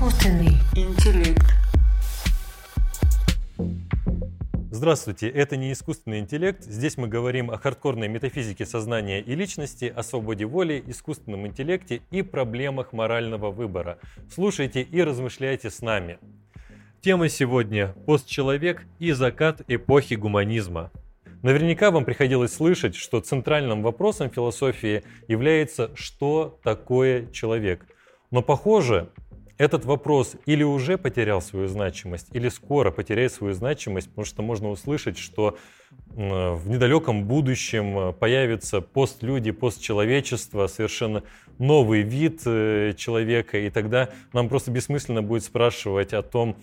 [0.00, 1.44] Искусственный интеллект.
[4.70, 6.64] Здравствуйте, это не искусственный интеллект.
[6.64, 12.22] Здесь мы говорим о хардкорной метафизике сознания и личности, о свободе воли, искусственном интеллекте и
[12.22, 13.98] проблемах морального выбора.
[14.34, 16.18] Слушайте и размышляйте с нами.
[17.02, 20.90] Тема сегодня– постчеловек и закат эпохи гуманизма.
[21.42, 27.84] Наверняка вам приходилось слышать, что центральным вопросом философии является «что такое человек?».
[28.30, 29.10] Но похоже,
[29.60, 34.70] этот вопрос или уже потерял свою значимость, или скоро потеряет свою значимость, потому что можно
[34.70, 35.58] услышать, что
[36.08, 41.24] в недалеком будущем появится постлюди, постчеловечество, совершенно
[41.58, 46.56] новый вид э, человека, и тогда нам просто бессмысленно будет спрашивать о том,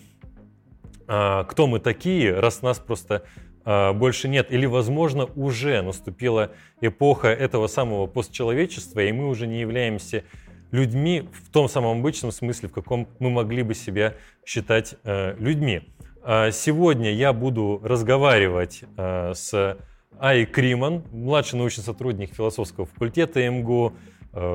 [1.07, 3.23] а, кто мы такие, раз нас просто
[3.63, 4.51] а, больше нет.
[4.51, 6.51] Или, возможно, уже наступила
[6.81, 10.23] эпоха этого самого постчеловечества, и мы уже не являемся
[10.71, 14.15] людьми в том самом обычном смысле, в каком мы могли бы себя
[14.45, 15.81] считать э, людьми.
[16.23, 19.77] А сегодня я буду разговаривать э, с
[20.19, 23.93] Ай Криман, младший научный сотрудник философского факультета МГУ,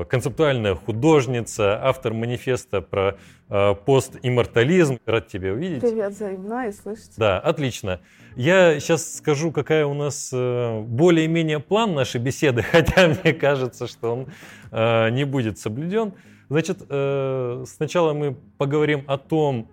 [0.09, 3.17] концептуальная художница, автор манифеста про
[3.49, 4.99] э, постиммортализм.
[5.05, 5.81] Рад тебя увидеть.
[5.81, 7.11] Привет, взаимно и слышать.
[7.17, 7.99] Да, отлично.
[8.35, 14.13] Я сейчас скажу, какая у нас э, более-менее план нашей беседы, хотя мне кажется, что
[14.13, 14.27] он
[14.71, 16.13] э, не будет соблюден.
[16.49, 19.69] Значит, э, сначала мы поговорим о том,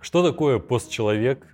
[0.00, 1.46] что такое постчеловек,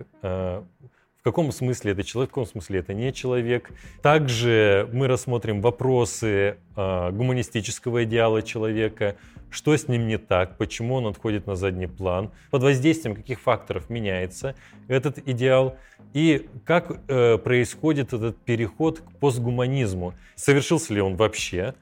[1.21, 3.69] в каком смысле это человек, в каком смысле это не человек.
[4.01, 9.17] Также мы рассмотрим вопросы э, гуманистического идеала человека,
[9.51, 13.91] что с ним не так, почему он отходит на задний план, под воздействием каких факторов
[13.91, 14.55] меняется
[14.87, 15.77] этот идеал?
[16.13, 20.15] И как э, происходит этот переход к постгуманизму.
[20.35, 21.75] Совершился ли он вообще,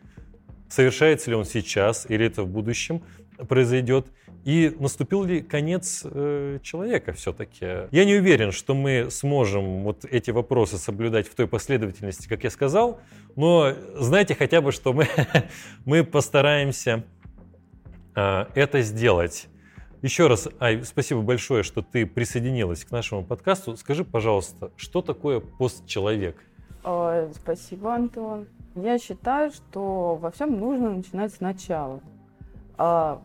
[0.68, 3.02] совершается ли он сейчас или это в будущем
[3.48, 4.08] произойдет,
[4.46, 7.88] и наступил ли конец э, человека все-таки?
[7.92, 12.50] Я не уверен, что мы сможем вот эти вопросы соблюдать в той последовательности, как я
[12.50, 13.00] сказал,
[13.36, 15.08] но знаете хотя бы, что мы,
[15.86, 17.04] мы постараемся
[18.16, 19.48] э, это сделать.
[20.02, 23.76] Еще раз, Ай, спасибо большое, что ты присоединилась к нашему подкасту.
[23.76, 26.38] Скажи, пожалуйста, что такое постчеловек?
[26.86, 28.48] О, спасибо, Антон.
[28.76, 32.00] Я считаю, что во всем нужно начинать сначала.
[32.78, 33.22] А,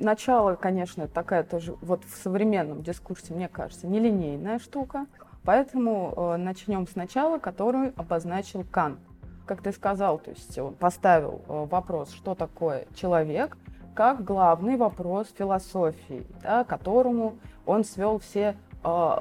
[0.00, 5.06] начало, конечно, такая тоже, вот в современном дискурсе, мне кажется, нелинейная штука.
[5.44, 8.98] Поэтому э, начнем сначала, которую обозначил Кант.
[9.46, 13.56] Как ты сказал, то есть он поставил э, вопрос, что такое человек,
[13.94, 19.16] как главный вопрос философии, да, которому он свел все э,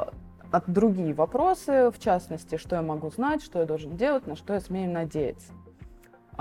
[0.67, 4.59] другие вопросы, в частности, что я могу знать, что я должен делать, на что я
[4.59, 5.53] смею надеяться.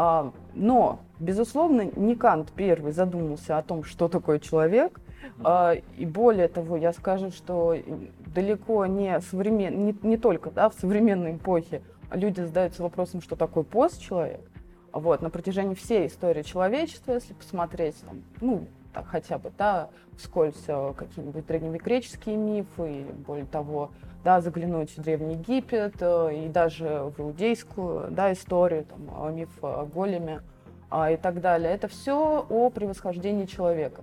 [0.00, 5.00] А, но, безусловно, не Кант первый задумался о том, что такое человек.
[5.42, 7.74] А, и более того, я скажу, что
[8.32, 9.86] далеко не, современ...
[9.86, 11.82] не, не только да, в современной эпохе
[12.12, 14.40] люди задаются вопросом, что такое постчеловек.
[14.92, 20.62] Вот, на протяжении всей истории человечества, если посмотреть, там, ну, так хотя бы, да, вскользь
[20.68, 23.90] э, какие-нибудь древнегреческие мифы, или более того,
[24.28, 29.86] да, заглянуть в Древний Египет э, и даже в иудейскую да, историю, там, миф о
[29.86, 30.42] големе
[30.90, 31.72] а, и так далее.
[31.72, 34.02] Это все о превосхождении человека.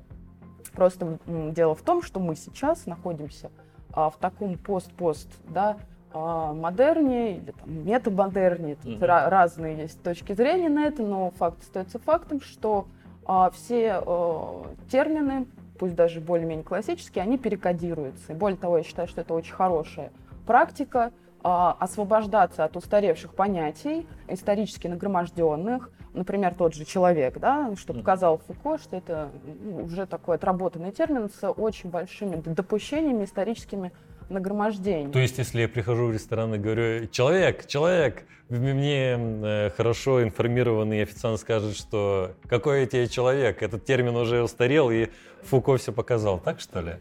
[0.73, 3.51] Просто дело в том, что мы сейчас находимся
[3.93, 5.77] а, в таком пост-пост, да,
[6.11, 8.77] а, модерне или там, метамодерне.
[8.77, 9.29] Тут mm-hmm.
[9.29, 12.87] разные есть точки зрения на это, но факт остается фактом, что
[13.27, 15.45] а, все а, термины
[15.77, 18.33] пусть даже более-менее классические, они перекодируются.
[18.33, 20.11] И более того, я считаю, что это очень хорошая
[20.45, 21.11] практика
[21.43, 28.77] а, освобождаться от устаревших понятий, исторически нагроможденных, например, тот же человек, да, что показал Фуко,
[28.81, 29.29] что это
[29.63, 33.91] ну, уже такой отработанный термин с очень большими допущениями историческими
[34.29, 35.11] нагромождениями.
[35.11, 41.03] То есть, если я прихожу в ресторан и говорю, человек, человек, мне э, хорошо информированный
[41.03, 45.09] официант скажет, что какой я тебе человек, этот термин уже устарел, и
[45.45, 46.93] Фуко все показал, так что ли?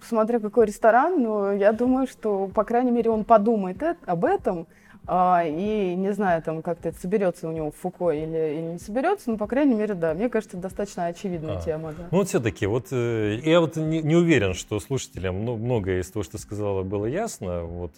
[0.00, 4.66] Посмотря какой ресторан, но я думаю, что, по крайней мере, он подумает об этом,
[5.06, 8.78] а, и не знаю, там как-то это соберется у него в Фуко или, или не
[8.78, 11.60] соберется, но, по крайней мере, да, мне кажется, достаточно очевидная а.
[11.60, 11.92] тема.
[11.92, 12.08] Да.
[12.10, 16.22] Ну, вот все-таки, вот э, я вот не, не уверен, что слушателям многое из того,
[16.22, 17.64] что ты сказала, было ясно.
[17.64, 17.92] Вот,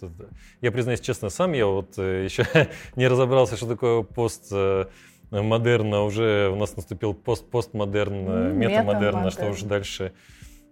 [0.59, 2.45] я признаюсь честно, сам я вот э, еще
[2.97, 4.87] не разобрался, что такое пост э,
[5.31, 10.13] модерна, уже у нас наступил пост постмодерн, mm, метамодерн, что уже дальше.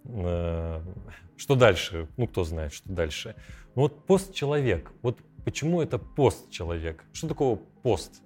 [0.03, 2.07] Что дальше?
[2.17, 3.35] Ну, кто знает, что дальше.
[3.75, 4.91] Ну, вот пост-человек.
[5.01, 7.05] Вот Почему это пост человек?
[7.13, 8.23] Что такое пост?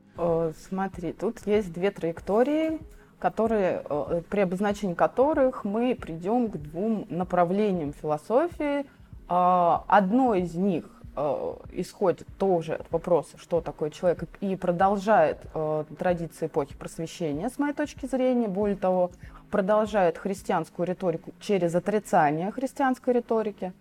[0.69, 2.79] Смотри, тут есть две траектории,
[3.19, 8.85] которые, э, при обозначении которых мы придем к двум направлениям философии.
[9.27, 10.85] А, одно из них
[11.19, 17.60] э, исходит тоже от вопроса, что такое человек, и продолжает э, традиции эпохи просвещения, с
[17.60, 18.48] моей точки зрения.
[18.48, 19.12] Более того,
[19.50, 23.74] продолжает христианскую риторику через отрицание христианской риторики.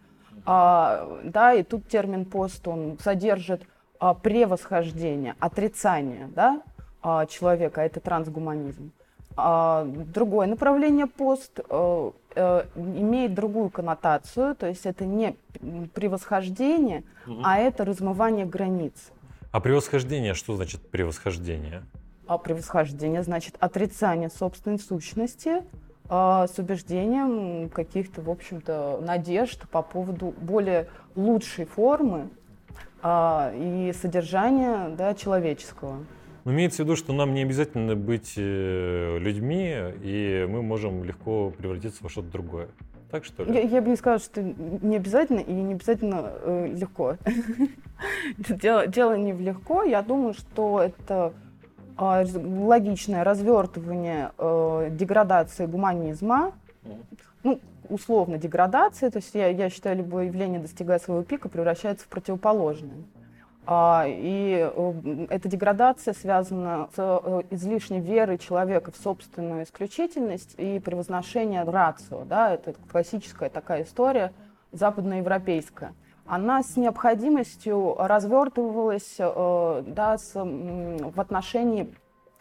[0.44, 3.62] А, да, и тут термин пост, он содержит
[4.00, 6.62] а, превосхождение, отрицание да,
[7.02, 8.92] а, человека, а это трансгуманизм.
[9.40, 15.36] А, другое направление пост а, а, имеет другую коннотацию, то есть это не
[15.94, 17.40] превосхождение, угу.
[17.44, 19.12] а это размывание границ.
[19.52, 21.84] А превосхождение, что значит превосхождение?
[22.26, 25.62] А превосхождение значит отрицание собственной сущности
[26.08, 32.28] а, с убеждением каких-то, в общем-то, надежд по поводу более лучшей формы
[33.02, 36.04] а, и содержания да, человеческого.
[36.44, 41.50] Но имеется в виду, что нам не обязательно быть э, людьми, и мы можем легко
[41.50, 42.68] превратиться во что-то другое.
[43.10, 43.54] Так что ли?
[43.54, 47.16] Я, я бы не сказала, что не обязательно и не обязательно э, легко.
[48.38, 49.82] дело, дело не в легко.
[49.82, 51.32] Я думаю, что это
[51.98, 56.52] э, логичное развертывание э, деградации гуманизма.
[57.42, 62.08] Ну, условно деградация, то есть я, я считаю, любое явление, достигая своего пика, превращается в
[62.08, 63.04] противоположное.
[63.70, 70.78] А, и э, эта деградация связана с э, излишней верой человека в собственную исключительность и
[70.78, 72.24] превозношение рацио.
[72.24, 74.32] Да, это классическая такая история
[74.72, 75.92] западноевропейская.
[76.24, 81.94] Она с необходимостью развертывалась э, да, с, в отношении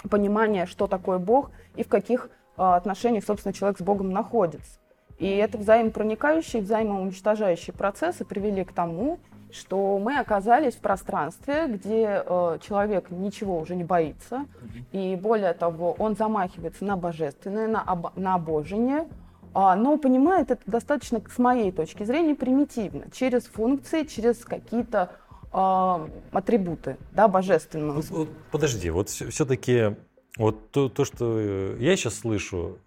[0.10, 4.80] понимания, что такое Бог и в каких отношениях, собственно, человек с Богом находится.
[5.20, 9.20] И это взаимопроникающие, взаимоуничтожающие процессы привели к тому,
[9.52, 14.46] что мы оказались в пространстве, где э, человек ничего уже не боится,
[14.92, 19.08] и более того, он замахивается на божественное, на, об, на обожение,
[19.54, 25.12] э, но понимает это достаточно, с моей точки зрения, примитивно, через функции, через какие-то
[25.54, 28.04] э, атрибуты да, божественного.
[28.52, 29.96] Подожди, вот все-таки
[30.38, 31.40] вот то, то, что
[31.80, 32.78] я сейчас слышу,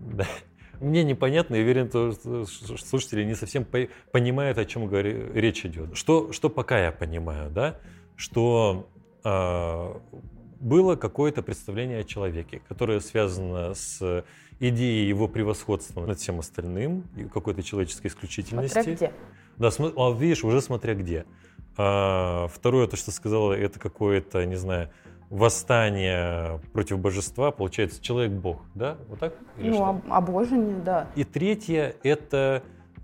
[0.00, 0.26] да,
[0.80, 3.66] мне непонятно, и уверен, что слушатели не совсем
[4.12, 5.96] понимают, о чем речь идет.
[5.96, 7.78] Что, что пока я понимаю, да,
[8.16, 8.88] что
[9.24, 9.94] э,
[10.60, 14.24] было какое-то представление о человеке, которое связано с
[14.60, 18.72] идеей его превосходства над всем остальным, какой-то человеческой исключительности.
[18.72, 19.12] Смотря где.
[19.58, 21.26] Да, см, а, видишь, уже смотря где.
[21.76, 24.90] А, второе, то, что сказала, это какое-то, не знаю,
[25.30, 28.96] восстание против божества, получается, человек-бог, да?
[29.08, 29.34] Вот так?
[29.58, 30.00] Или ну, что?
[30.08, 31.08] обожение, да.
[31.16, 32.62] И третье– это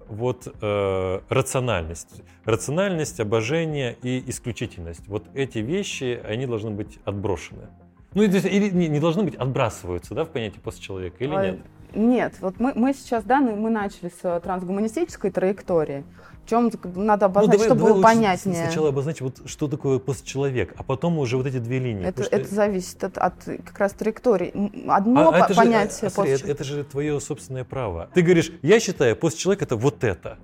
[0.08, 2.22] вот э, рациональность.
[2.44, 5.06] Рациональность, обожение и исключительность.
[5.06, 7.68] Вот эти вещи, они должны быть отброшены.
[8.14, 11.60] Ну, или не, не должны быть, отбрасываются, да, в понятие постчеловека, или а, нет?
[11.94, 16.04] Нет, вот мы, мы сейчас, да, мы начали с трансгуманистической траектории,
[16.50, 18.64] чем надо ну, обозначить, ну, давай, чтобы давай было понятнее.
[18.64, 22.04] Сначала обозначить, вот, что такое постчеловек, а потом уже вот эти две линии.
[22.04, 22.54] Это, это что...
[22.54, 24.52] зависит от, от как раз траектории.
[24.90, 26.00] Одно а, по- понятие...
[26.00, 28.10] Же, а, смотри, это, это же твое собственное право.
[28.14, 30.38] Ты говоришь, я считаю, постчеловек это вот это.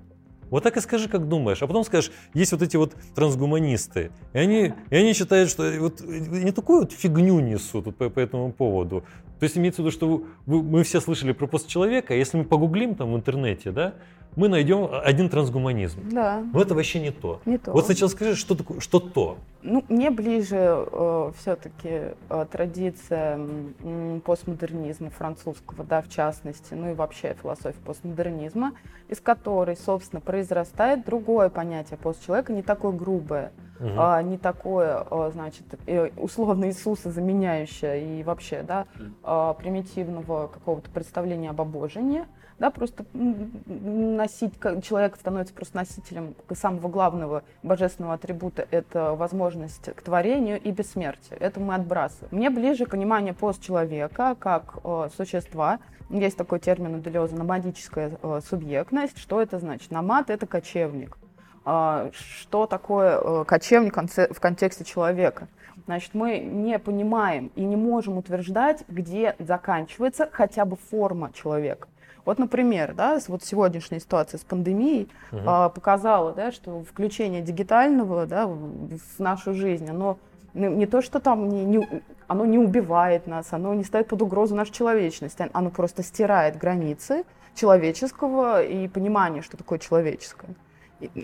[0.49, 1.61] Вот так и скажи, как думаешь.
[1.61, 5.99] А потом скажешь, есть вот эти вот трансгуманисты, и они, и они считают, что вот
[6.01, 9.03] не такую вот фигню несут по, по этому поводу.
[9.39, 12.45] То есть имеется в виду, что вы, мы все слышали про постчеловека, а если мы
[12.45, 13.95] погуглим там в интернете, да,
[14.37, 15.99] мы найдем один трансгуманизм.
[16.11, 16.43] Да.
[16.53, 17.41] Но это вообще не то.
[17.45, 17.71] Не то.
[17.71, 19.37] Вот сначала скажи, что, такое, что то.
[19.63, 23.39] Ну, мне ближе э, все-таки э, традиция
[23.83, 28.73] э, постмодернизма французского, да, в частности, ну и вообще философия постмодернизма,
[29.09, 33.89] из которой, собственно, произрастает другое понятие постчеловека, не такое грубое, угу.
[33.97, 38.85] а, не такое, а, значит, э, условно Иисуса заменяющее и вообще, да,
[39.23, 42.25] а, примитивного какого-то представления об обожении,
[42.59, 50.59] да, просто носить, человек становится просто носителем самого главного божественного атрибута, это возможность к творению
[50.59, 51.39] и бессмертию.
[51.39, 52.35] Это мы отбрасываем.
[52.35, 55.79] Мне ближе понимание постчеловека как э, существа.
[56.09, 59.17] Есть такой термин у Делеза, номадическая э, субъектность.
[59.19, 59.91] Что это значит?
[59.91, 61.17] Номад— это кочевник.
[61.65, 65.47] Э, что такое э, кочевник в контексте человека?
[65.85, 71.87] Значит, мы не понимаем и не можем утверждать, где заканчивается хотя бы форма человека.
[72.27, 75.43] Вот, например, да, вот сегодняшняя ситуация с пандемией угу.
[75.45, 80.17] а, показала, да, что включение дигитального да, в нашу жизнь, оно
[80.53, 84.55] не то, что там не, не, оно не убивает нас, оно не ставит под угрозу
[84.55, 87.23] нашу человечность, оно просто стирает границы
[87.55, 90.53] человеческого и понимание, что такое человеческое.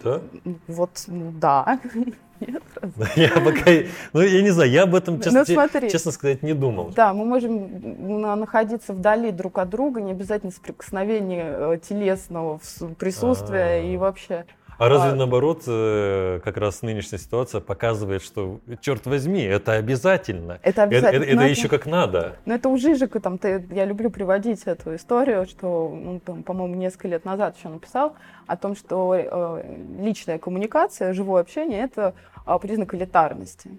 [0.05, 0.21] Да?
[0.67, 1.81] Вот, да.
[2.47, 2.63] Нет,
[3.15, 3.71] Я пока,
[4.13, 6.91] ну я не знаю, я об этом, честно, Ну, честно сказать, не думал.
[6.95, 12.59] Да, мы можем на- находиться вдали друг от друга, не обязательно соприкосновения э, телесного
[12.97, 13.79] присутствия А.
[13.81, 14.45] и вообще.
[14.77, 20.53] А разве А- наоборот, э, как раз нынешняя ситуация показывает, что, черт возьми, это обязательно.
[20.63, 21.23] Это Это, обязательно.
[21.23, 22.35] это- Но это еще как надо.
[22.45, 26.75] Но это у Жижика, там, ты, я люблю приводить эту историю, что, ну, там, по-моему,
[26.75, 28.15] несколько лет назад еще написал
[28.47, 32.13] о том, что э, личная коммуникация, живое общение– это
[32.45, 33.71] а, признак элитарности.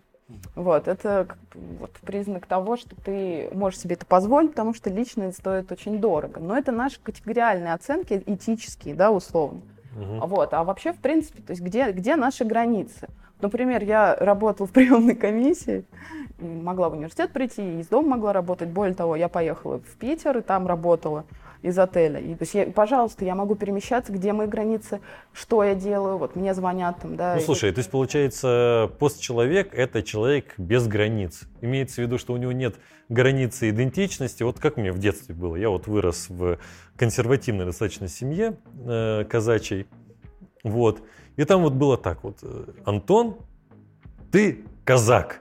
[0.55, 1.27] Вот, это
[1.79, 6.41] вот признак того, что ты можешь себе это позволить, потому что личное стоит очень дорого.
[6.41, 9.61] Но это наши категориальные оценки, этические, да, условно.
[9.95, 10.21] Мгм.
[10.21, 10.53] Вот.
[10.55, 13.09] А вообще, в принципе, то есть где, где наши границы?
[13.41, 15.85] Например, я работала в приемной комиссии,
[16.39, 18.69] могла в университет прийти, из дома могла работать.
[18.69, 21.25] Более того, я поехала в Питер и там работала
[21.65, 22.21] из отеля.
[22.21, 25.01] И, то есть, я, пожалуйста, я могу перемещаться, где мои границы,
[25.33, 27.35] что я делаю, вот мне звонят там, да.
[27.35, 31.45] Ну, и- слушай, то есть, получается, постчеловек– это человек без границ.
[31.63, 32.77] Имеется в виду, что у него нет
[33.09, 34.43] границы идентичности.
[34.43, 35.57] Вот как мне в детстве было.
[35.57, 36.59] Я вот вырос в
[36.97, 39.87] консервативной достаточно семье э, казачьей.
[40.65, 41.03] Вот.
[41.37, 42.45] И там вот было так вот.
[42.85, 43.39] Антон,
[44.31, 45.41] ты казак.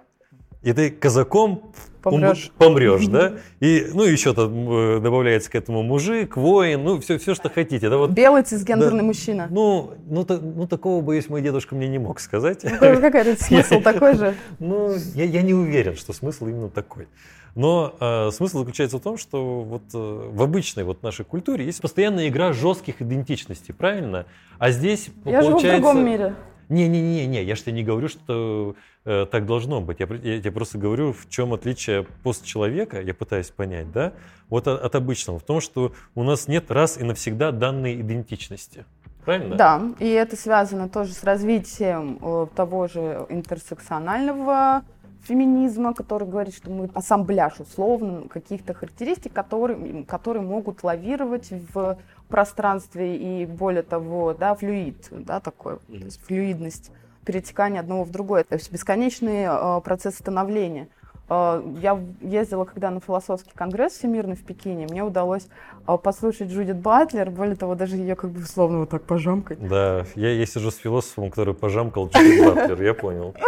[0.63, 2.47] И ты казаком Помрёшь.
[2.47, 3.33] умр- помрешь, да?
[3.59, 7.89] И, ну, еще там э, добавляется к этому мужик, воин, ну, все, все что хотите.
[7.89, 9.05] Да, вот Белый цисгендерный Да.
[9.05, 9.47] мужчина.
[9.49, 12.63] ну, ну, та- ну, такого, боюсь, мой дедушка мне не мог сказать.
[12.63, 14.35] Ну, Какой смысл такой же?
[14.59, 17.07] Ну, я, я не уверен, что смысл именно такой.
[17.55, 19.97] Но э, смысл заключается в том, что вот э,
[20.31, 24.25] в обычной вот нашей культуре есть постоянная игра жестких идентичностей, правильно?
[24.59, 25.81] А здесь Я живу в получается...
[25.81, 26.35] другом мире.
[26.69, 29.99] Не-не-не, я же тебе не говорю, что так должно быть.
[29.99, 34.13] Я, я тебе просто говорю, в чем отличие постчеловека, я пытаюсь понять, да,
[34.49, 38.85] вот от, от обычного, в том, что у нас нет раз и навсегда данной идентичности.
[39.25, 39.55] Правильно?
[39.55, 44.83] Да, и это связано тоже с развитием э, того же интерсекционального
[45.23, 53.15] феминизма, который говорит, что мы ассамбляж условно каких-то характеристик, которые, которые могут лавировать в пространстве
[53.15, 56.91] и более того, да, флюид, да, такой, то есть флюидность
[57.23, 60.87] перетекания одного в другое, то есть бесконечный э, процесс становления.
[61.29, 65.47] Э, Я ездила когда на философский конгресс всемирный в Пекине, мне удалось
[65.87, 69.65] э, послушать Джудит Батлер, более того, даже ее как бы условно вот так пожамкать.
[69.67, 73.33] Да, я, я сижу с философом, который пожамкал Джуди Батлер, я понял.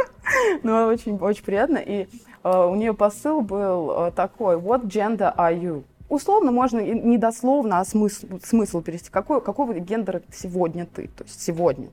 [0.64, 1.78] Ну, очень, очень приятно.
[1.78, 2.08] И
[2.44, 5.84] э, у нее посыл был э, такой, what gender are you?
[6.10, 9.10] Условно можно и не дословно, а смысл, смысл перевести.
[9.10, 11.08] Какой, какого гендера сегодня ты?
[11.08, 11.90] То есть сегодня.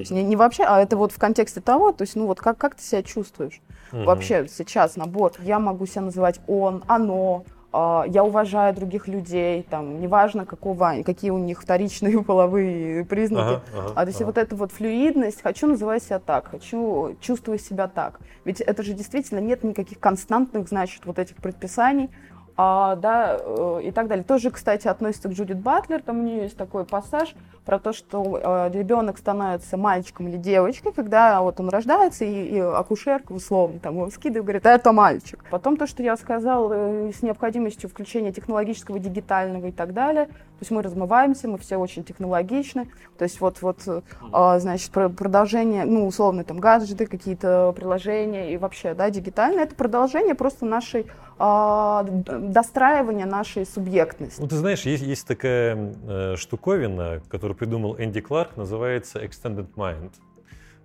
[0.00, 2.58] Есть не, не вообще, а это вот в контексте того, то есть, ну вот как,
[2.58, 3.60] как ты себя чувствуешь?
[3.92, 4.04] Мгм.
[4.04, 5.32] Вообще сейчас набор.
[5.40, 11.30] Я могу себя называть он, оно, а, я уважаю других людей, там, неважно, какого, какие
[11.30, 13.42] у них вторичные половые признаки.
[13.42, 14.26] Ага, ага, А то есть ага.
[14.26, 18.20] вот эта вот флюидность, хочу называть себя так, хочу чувствовать себя так.
[18.44, 22.10] Ведь это же действительно нет никаких константных, значит, вот этих предписаний,
[22.56, 24.24] а, да, э, и так далее.
[24.24, 27.34] Тоже, кстати, относится к Джудит Батлер, там у нее есть такой пассаж
[27.64, 32.58] про то, что э, ребенок становится мальчиком или девочкой, когда вот он рождается, и, и
[32.58, 35.44] акушерка, условно, там его скидывает, говорит, это мальчик.
[35.50, 40.28] Потом то, что я сказала, э, с необходимостью включения технологического, дигитального и так далее.
[40.54, 42.88] То есть мы размываемся, мы все очень технологичны.
[43.18, 48.52] То есть вот, вот э, а, значит, про- продолжение, ну, условно, там, гаджеты, какие-то приложения
[48.52, 51.06] и вообще, да, дигитальное, это продолжение просто нашей,
[51.38, 54.40] а, достраивания нашей субъектности.
[54.40, 60.12] Ну, ты знаешь, есть, есть такая э, штуковина, которую придумал Энди Кларк, называется Extended Mind.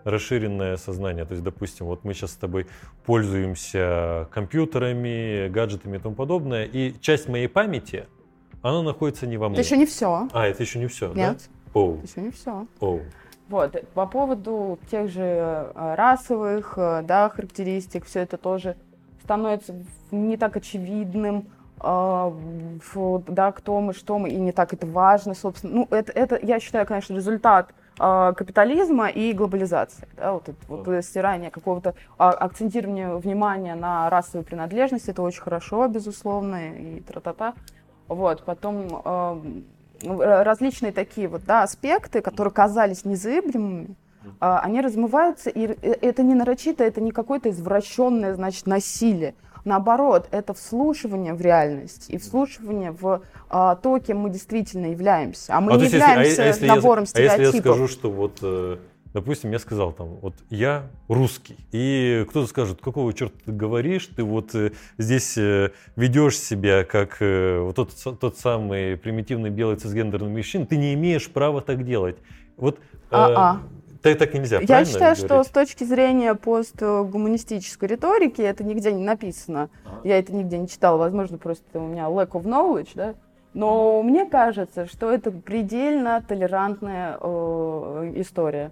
[0.06, 1.26] Расширенное сознание.
[1.26, 2.68] То есть, допустим, вот мы сейчас с тобой
[3.06, 8.08] пользуемся компьютерами, гаджетами и тому подобное, и часть моей памяти,
[8.62, 9.58] она находится не во мне.
[9.58, 10.28] Это еще не все.
[10.34, 11.80] А, это еще не все, Нет, да?
[11.80, 12.68] Оу, это еще не все.
[12.80, 13.02] оу.
[13.48, 18.76] Вот, э, по поводу тех же э, расовых, э, да, характеристик, все это тоже
[19.24, 19.76] становится
[20.12, 21.48] не так очевидным,
[21.82, 25.74] в- да, кто мы, что мы, и не так это важно, собственно.
[25.76, 30.08] Ну, это, это я считаю, конечно, результат капитализма и глобализации.
[30.18, 35.42] Да, вот это вот э, стирание какого-то а, акцентирования внимания на расовую принадлежность, это очень
[35.42, 37.54] хорошо, безусловно, и тра-та-та.
[38.10, 39.02] Вот, потом
[40.04, 43.96] р- различные такие вот, да, аспекты, которые казались незыблемыми,
[44.40, 49.34] а, они размываются, и э, это не нарочито, это не какое-то извращенное, значит, насилие.
[49.66, 55.56] Наоборот, это вслушивание в реальность и вслушивание в а, то, кем мы действительно являемся.
[55.56, 57.62] А мы А не если- а являемся если я- набором А если я стереотипов.
[57.76, 58.78] скажу, что вот, э,
[59.14, 64.24] допустим, я сказал там, вот я русский, и кто-то скажет, какого черта ты говоришь, ты
[64.24, 70.30] вот э, здесь э, ведешь себя как э, вот тот, тот самый примитивный белый цисгендерный
[70.30, 72.18] мужчина, ты не имеешь права так делать.
[72.58, 72.80] Вот э,
[73.12, 73.62] А-а.
[74.02, 79.70] так, так нельзя, Я считаю, что с точки зрения постгуманистической риторики это нигде не написано.
[79.86, 80.02] А.
[80.04, 83.16] Я это нигде не читала, возможно, просто у меня lack of knowledge, да.
[83.54, 88.72] Но мне кажется, что это предельно толерантная э, история.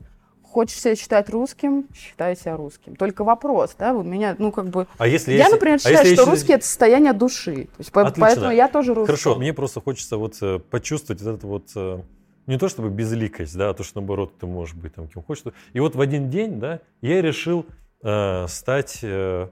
[0.58, 2.96] Хочешь себя считать русским, считай себя русским.
[2.96, 4.88] Только вопрос, да, у меня, ну, как бы...
[4.98, 6.32] А если я, если, например, а считаю, если что если...
[6.32, 7.66] русский– это состояние души.
[7.66, 8.22] То есть, Отлично.
[8.22, 9.06] поэтому я тоже русский.
[9.06, 12.02] Хорошо, мне просто хочется вот э, почувствовать вот это вот э,
[12.48, 15.44] не то чтобы безликость, да, а то, что наоборот ты можешь быть там кем хочешь.
[15.74, 17.68] И вот в один день, да, я решил
[18.02, 19.50] э, стать э,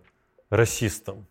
[0.49, 1.27] расистом,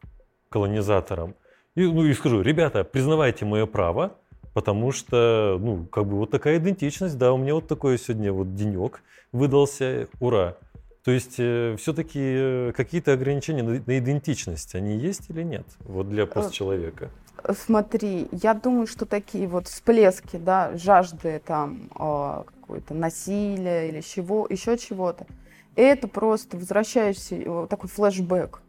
[0.51, 1.35] колонизатором.
[1.75, 4.13] И, ну, и скажу, ребята, признавайте мое право,
[4.55, 8.55] потому что, ну, как бы вот такая идентичность, да, у меня вот такой сегодня вот
[8.55, 10.57] денек выдался, ура.
[11.05, 16.09] То есть э, все-таки э, какие-то ограничения на, на идентичность, они есть или нет, вот
[16.09, 17.11] для э, постчеловека?
[17.53, 24.47] Смотри, я думаю, что такие вот всплески, да, жажды там э, какое-то насилия или чего,
[24.49, 25.27] еще чего-то,
[25.77, 28.63] это просто возвращаешься, э, такой флешбэк,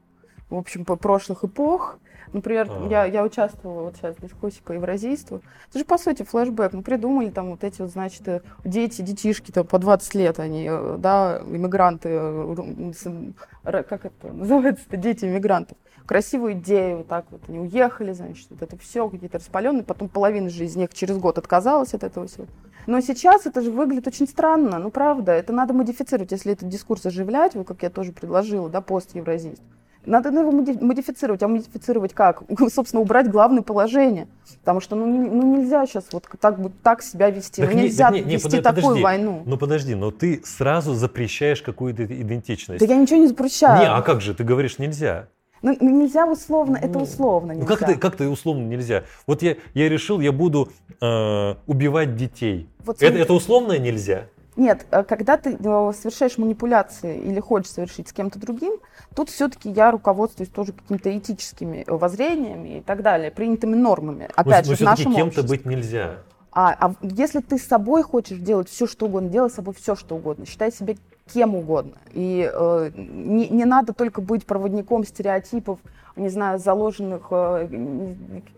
[0.50, 2.00] в общем, по прошлых эпох,
[2.36, 2.88] Например, а.
[2.90, 5.42] я, я участвовала вот сейчас в дискуссии по евразийству.
[5.70, 6.74] Это же, по сути, флешбэк.
[6.74, 10.68] Мы придумали там вот эти вот, значит, э, дети, детишки, там, по 20 лет они,
[10.70, 15.78] э, да, иммигранты, э, как это называется-то, дети иммигрантов.
[16.06, 20.50] Красивую идею, вот так вот они уехали, значит, вот это все, какие-то распаленные, потом половина
[20.50, 22.48] же из них через год отказалась от этого всего.
[22.86, 27.06] Но сейчас это же выглядит очень странно, ну правда, это надо модифицировать, если этот дискурс
[27.06, 29.64] оживлять, вот как я тоже предложила, да, пост евразийств
[30.06, 31.44] надо его модифицировать.
[31.44, 32.44] А модифицировать как?
[32.74, 34.28] Собственно, убрать главное положение.
[34.60, 37.62] Потому что ну, не, ну нельзя сейчас вот так, так себя вести.
[37.62, 39.44] Так ну, нельзя не, не, вести не, такую подожди, войну.
[39.46, 42.80] Ну подожди, но ты сразу запрещаешь какую-то идентичность.
[42.80, 43.80] Да я ничего не запрещаю.
[43.80, 44.34] Не, а как же?
[44.34, 45.28] Ты говоришь нельзя.
[45.62, 47.68] Ну, ну нельзя условно, ну, это условно нельзя.
[47.68, 49.04] Ну как это, как это условно нельзя?
[49.26, 50.70] Вот я, я решил, я буду
[51.02, 52.70] э, убивать детей.
[52.86, 54.28] Вот, это, это условно нельзя?
[54.56, 58.74] Нет, э, когда ты э, совершаешь манипуляции или хочешь совершить с кем-то другим,
[59.14, 64.30] тут все-таки я руководствуюсь тоже какими-то этическими э, воззрениями и так далее, принятыми нормами.
[64.36, 66.18] Опять но, же, но в нашем кем-то быть нельзя.
[66.52, 69.96] А, а если ты с собой хочешь делать все, что угодно, делай с собой все,
[69.96, 70.46] что угодно.
[70.46, 70.96] Считай себя
[71.34, 71.98] кем угодно.
[72.14, 75.80] И э, не, не надо только быть проводником стереотипов,
[76.16, 77.68] не знаю, заложенных э,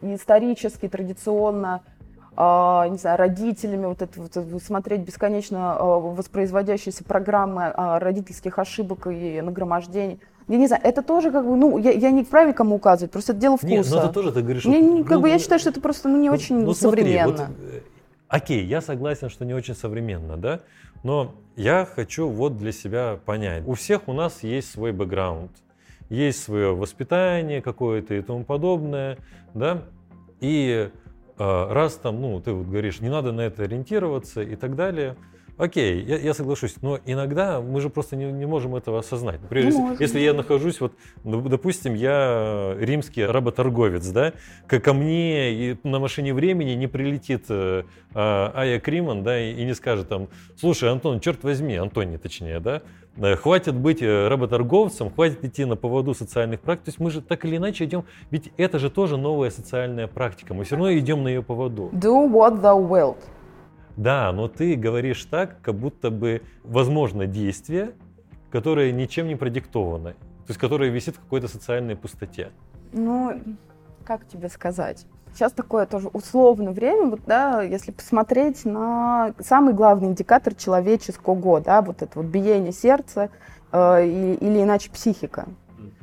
[0.02, 1.82] исторически, традиционно
[2.38, 9.42] не знаю, родителями, вот это вот, смотреть бесконечно а, воспроизводящиеся программы а, родительских ошибок и
[9.42, 10.20] нагромождений.
[10.48, 13.34] Я не знаю, это тоже как бы, ну, я, я не вправе кому указывать, просто
[13.34, 13.74] это дело вкуса.
[13.74, 14.66] Нет, но это тоже ты говоришь.
[14.66, 17.36] Мне, ну, как бы, я считаю, что это просто ну, не ну, очень ну, современно.
[17.36, 17.82] Смотри, вот, э,
[18.28, 20.62] окей, я согласен, что не очень современно, да,
[21.04, 23.64] но я хочу вот для себя понять.
[23.66, 25.52] У всех у нас есть свой бэкграунд,
[26.10, 29.18] есть свое воспитание какое-то и тому подобное,
[29.54, 29.82] да,
[30.40, 31.07] и а,
[31.38, 35.16] раз там, ну, ты вот говоришь, не надо на это ориентироваться и так далее,
[35.58, 39.42] окей, я, я соглашусь, но иногда мы же просто не, не можем этого осознать.
[39.42, 40.94] Например, если, если я нахожусь, вот,
[41.24, 44.34] ну, допустим, я римский работорговец, да,
[44.68, 49.54] ко, ко мне и на машине времени не прилетит э, а, Ая Криман, да, и,
[49.54, 52.82] и не скажет там, слушай, Антон, черт возьми, Антоний точнее, да,
[53.20, 56.86] Э, хватит быть э, работорговцем, хватит идти на поводу социальных практик.
[56.86, 60.54] То есть мы же так или иначе идем, ведь это же тоже новая социальная практика,
[60.54, 61.90] мы все равно идем на ее поводу.
[61.94, 63.18] Do what thou wilt.
[63.98, 67.94] Да, но ты говоришь так, как будто бы возможно действие,
[68.52, 72.52] которое ничем не продиктовано, то есть которое висит в какой-то социальной пустоте.
[72.94, 73.42] Ну,
[74.06, 75.06] как тебе сказать?
[75.34, 81.82] Сейчас такое тоже условное время, вот, да, если посмотреть на самый главный индикатор человеческого, да,
[81.82, 83.30] вот это вот биение сердца
[83.72, 85.46] э, или, или иначе психика.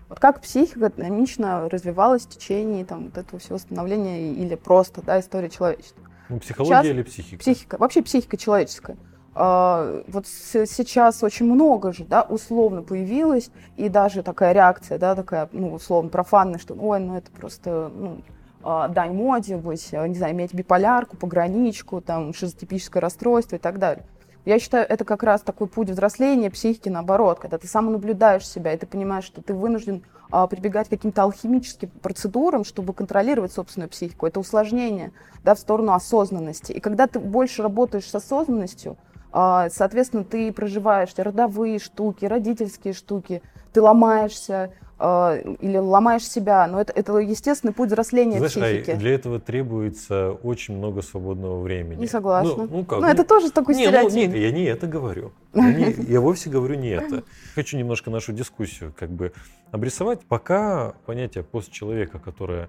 [0.08, 5.18] Вот как психика динамично развивалась в течение там, вот этого всего становления или просто да,
[5.18, 6.04] истории человечества.
[6.28, 7.40] Ну, психология сейчас, или психика?
[7.40, 7.76] Психика.
[7.78, 8.96] Вообще психика человеческая.
[9.34, 15.16] Uh, вот с, сейчас очень много же, да, условно появилось, и даже такая реакция, да,
[15.16, 18.22] такая, ну, условно профанная, что, ой, ну, это просто, ну,
[18.62, 23.78] а, дань моде, быть, э, не знаю, иметь биполярку, пограничку, там, шизотипическое расстройство и так
[23.78, 24.06] далее.
[24.46, 28.72] Я считаю, это как раз такой путь взросления психики, наоборот, когда ты сам наблюдаешь себя,
[28.72, 33.88] и ты понимаешь, что ты вынужден а, прибегать к каким-то алхимическим процедурам, чтобы контролировать собственную
[33.88, 34.26] психику.
[34.26, 35.12] Это усложнение
[35.44, 36.72] да, в сторону осознанности.
[36.72, 38.96] И когда ты больше работаешь с осознанностью,
[39.32, 43.42] а, соответственно, ты проживаешь родовые штуки, родительские штуки,
[43.72, 48.90] ты ломаешься, а, или ломаешь себя, но это, это естественный путь взросления Знаешь, психики.
[48.92, 52.00] А для этого требуется очень много свободного времени.
[52.00, 52.64] Не согласна.
[52.64, 53.00] Ну, ну как?
[53.00, 54.12] Ну, это тоже такой не, стереотип.
[54.12, 55.32] Ну, нет, я не это говорю.
[55.52, 57.24] Я, не, я вовсе говорю не это.
[57.54, 59.32] Хочу немножко нашу дискуссию как бы
[59.72, 60.20] обрисовать.
[60.20, 62.68] Пока понятие постчеловека, которое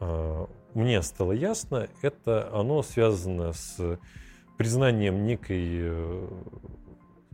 [0.00, 3.98] э, мне стало ясно, это оно связано с
[4.56, 6.28] признанием некой э,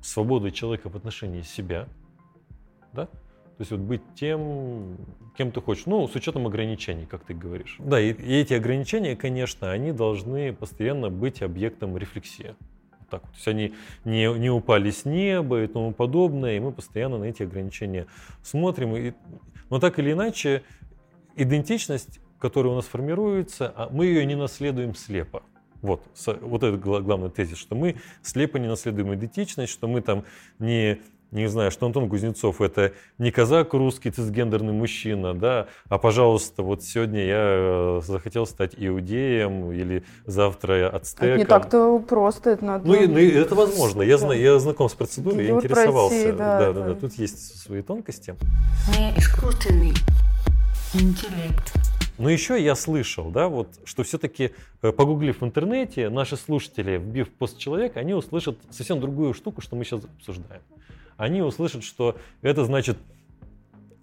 [0.02, 1.88] свободы человека в отношении себя,
[2.92, 3.09] да,
[3.61, 4.96] то есть вот быть тем,
[5.37, 7.77] кем ты хочешь, ну, с учетом ограничений, как ты говоришь.
[7.79, 12.55] Да, и, и эти ограничения, конечно, они должны постоянно быть объектом рефлексии.
[13.11, 13.75] Так, то есть они
[14.07, 18.07] не, не упали с неба и тому подобное, и мы постоянно на эти ограничения
[18.42, 18.96] смотрим.
[18.96, 19.12] И,
[19.68, 20.62] но так или иначе,
[21.37, 25.42] идентичность, которая у нас формируется, а мы ее не наследуем слепо.
[25.83, 26.03] Вот,
[26.40, 30.25] вот это главный тезис, что мы слепо не наследуем идентичность, что мы там
[30.59, 30.99] не
[31.33, 36.83] не знаю, что Антон Кузнецов это не казак русский цисгендерный мужчина, да, а пожалуйста, вот
[36.83, 41.29] сегодня я э, захотел стать иудеем или завтра ацтеком.
[41.29, 42.88] Это не так-то просто, это надо...
[42.88, 46.16] Ну, ну это возможно, я, знаю, я знаком с процедурой, я интересовался.
[46.16, 48.35] Пройти, да, да, да, да, тут есть свои тонкости.
[48.99, 49.95] Не искусственный
[50.95, 51.73] интеллект.
[52.19, 54.51] Но еще я слышал, да, вот, что все-таки,
[54.83, 59.77] э, погуглив в интернете, наши слушатели, вбив пост человека, они услышат совсем другую штуку, что
[59.77, 60.61] мы сейчас обсуждаем
[61.20, 62.96] они услышат, что это значит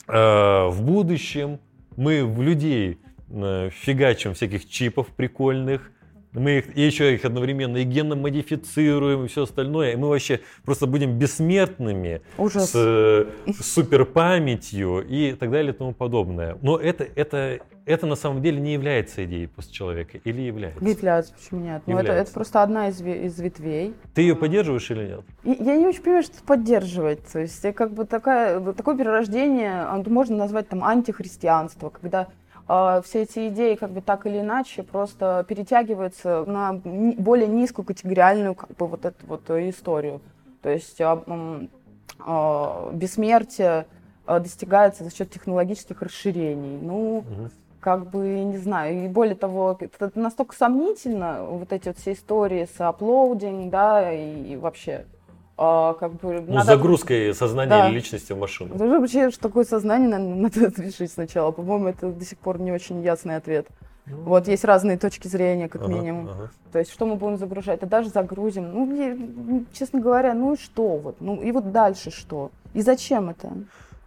[0.08, 1.60] э, в будущем
[1.96, 3.00] мы в людей
[3.30, 5.92] э, фигачим всяких чипов прикольных,
[6.34, 10.42] мы их, и еще их одновременно и генно модифицируем, и все остальное, и мы вообще
[10.66, 12.72] просто будем бессмертными Ужас.
[12.72, 16.58] с, с суперпамятью и так далее и тому подобное.
[16.62, 20.84] Но это, это, это на самом деле не является идеей постчеловека или является?
[20.84, 21.82] Является, почему нет?
[21.86, 23.94] Ну, это, это просто одна из, из ветвей.
[24.14, 25.22] Ты ее поддерживаешь или нет?
[25.44, 27.26] И, я не очень понимаю, что поддерживать.
[27.32, 32.28] То есть как бы такая, такое перерождение можно назвать там антихристианство, когда
[32.68, 38.72] все эти идеи как бы так или иначе просто перетягиваются на более низкую категориальную как
[38.76, 40.22] бы вот эту вот историю.
[40.62, 41.24] То есть а,
[42.20, 43.86] а, бессмертие
[44.26, 46.78] достигается за счет технологических расширений.
[46.82, 47.50] Ну, угу.
[47.80, 52.68] как бы, не знаю, и более того, это настолько сомнительно, вот эти вот все истории
[52.76, 55.06] с аплоудинг, да, и вообще
[55.58, 56.42] а, как бы...
[56.42, 56.66] Ну, надо...
[56.66, 57.90] загрузкой сознания да.
[57.90, 58.76] или личности в машину.
[58.76, 61.52] Даже вообще, что такое сознание, наверное, надо решить сначала.
[61.52, 63.68] По-моему, это до сих пор не очень ясный ответ.
[64.06, 66.30] Ну, вот есть разные точки зрения, как ага, минимум.
[66.30, 66.52] Ага.
[66.72, 67.82] То есть, что мы будем загружать?
[67.84, 68.72] И даже загрузим.
[68.72, 71.18] Ну, честно говоря, ну и что вот?
[71.20, 72.52] Ну и вот дальше что?
[72.74, 73.52] И зачем это?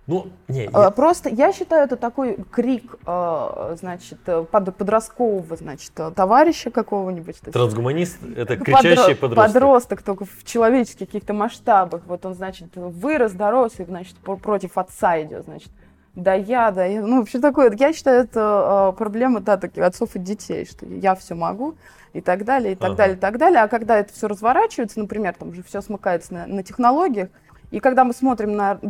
[0.07, 0.71] Ну, не, я...
[0.73, 7.41] А, просто я считаю, это такой крик, а, значит, под, подросткового, значит, товарища какого-нибудь.
[7.53, 9.29] Трансгуманист– это кричащий Подро...
[9.29, 9.53] подросток.
[9.55, 12.03] Подросток, только в человеческих каких-то масштабах.
[12.07, 15.71] Вот он, значит, вырос, дорос и, значит, против отца идет, значит.
[16.17, 17.03] Да я, да я.
[17.03, 21.35] Ну, вообще такое, я считаю, это проблема, да, таких отцов и детей, что я все
[21.35, 21.77] могу
[22.13, 22.97] и так далее, и так ага.
[22.97, 23.63] далее, и так далее.
[23.63, 27.29] А когда это все разворачивается, например, там же все смыкается на, на технологиях,
[27.71, 28.81] и когда мы смотрим на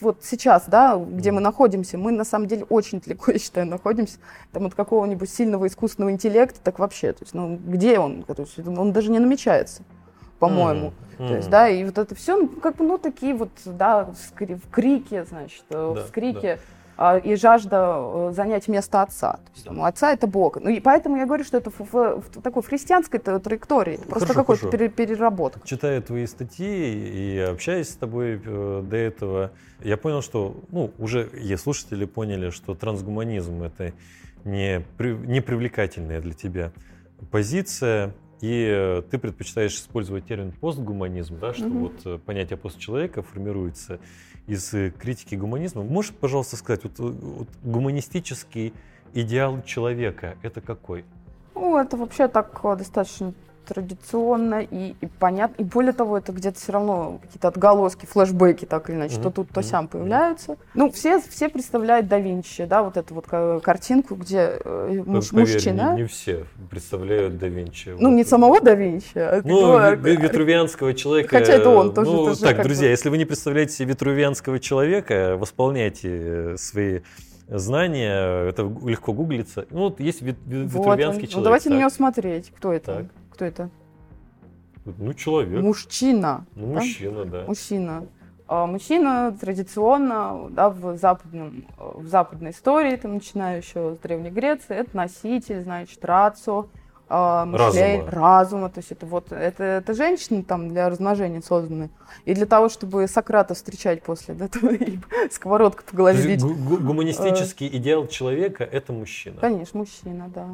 [0.00, 4.18] вот сейчас, да, где мы находимся, мы на самом деле очень далеко, я считаю, находимся
[4.52, 8.22] там от какого-нибудь сильного искусственного интеллекта, так вообще, то есть, ну, где он?
[8.24, 9.82] То есть, он даже не намечается,
[10.38, 10.92] по-моему.
[11.18, 11.28] Mm-hmm.
[11.28, 14.70] То есть, да, и вот это все, ну, как бы, ну, такие вот, да, в
[14.70, 16.56] крике, значит, э, да, в скрике.
[16.56, 16.62] Да
[17.24, 19.34] и жажда э, занять место отца.
[19.34, 20.60] То есть, ну, отца это Бог.
[20.60, 24.34] Ну и поэтому я говорю, что это в, в, в такой христианской траектории, это просто
[24.34, 25.60] какой-то пере, переработка.
[25.66, 31.28] Читая твои статьи и общаясь с тобой э, до этого, я понял, что ну, уже
[31.28, 33.92] и слушатели поняли, что трансгуманизм это
[34.44, 36.72] не, не привлекательная для тебя
[37.30, 41.78] позиция, и э, ты предпочитаешь использовать термин постгуманизм, да, что mm-hmm.
[41.78, 43.98] вот э, понятие постчеловека формируется
[44.48, 45.84] из э, критики гуманизма.
[45.84, 48.72] Можешь, пожалуйста, сказать, вот, вот гуманистический
[49.14, 51.04] идеал человека это какой?
[51.54, 53.34] Ну, это вообще так достаточно
[53.68, 55.62] традиционно и, и понятно.
[55.62, 59.22] И более того, это где-то все равно какие-то отголоски, флешбеки, так или иначе, mm-hmm.
[59.22, 60.56] то тут, то сям появляются.
[60.74, 63.26] Ну, все, все представляют да Винчи, да, вот эту вот
[63.62, 65.94] картинку, где э, муж, Поверь, мужчина.
[65.94, 67.90] Не, не все представляют да Винчи.
[67.98, 68.16] Ну, вот.
[68.16, 71.36] не самого да Винчи, а Ну, витрувианского человека.
[71.36, 72.10] Хотя это он тоже.
[72.10, 77.00] Ну, тоже так, друзья, если вы не представляете себе витрувианского человека, восполняйте э, свои
[77.48, 79.66] знания, это легко гуглится.
[79.70, 81.36] Ну, вот есть витрувианский вот человек.
[81.36, 81.72] Ну, давайте так.
[81.74, 82.94] на него смотреть, кто это.
[82.94, 83.06] Так.
[83.38, 83.70] Кто это?
[84.84, 85.62] Ну, человек.
[85.62, 86.44] Мужчина.
[86.56, 86.80] Ну, да?
[86.80, 87.44] мужчина, да.
[87.46, 88.06] Мужчина.
[88.48, 94.74] А, мужчина традиционно да, в, западном, в западной истории, там, начиная еще с Древней Греции,
[94.74, 96.66] это носитель, значит, рацио,
[97.08, 98.10] э, мышлей, разума.
[98.10, 98.70] разума.
[98.70, 101.90] То есть это вот это, это женщины там для размножения созданы.
[102.24, 104.48] И для того, чтобы Сократа встречать после да,
[105.30, 106.42] сковородку по голове бить.
[106.42, 109.40] Гуманистический идеал человека это мужчина.
[109.40, 110.48] Конечно, мужчина, да.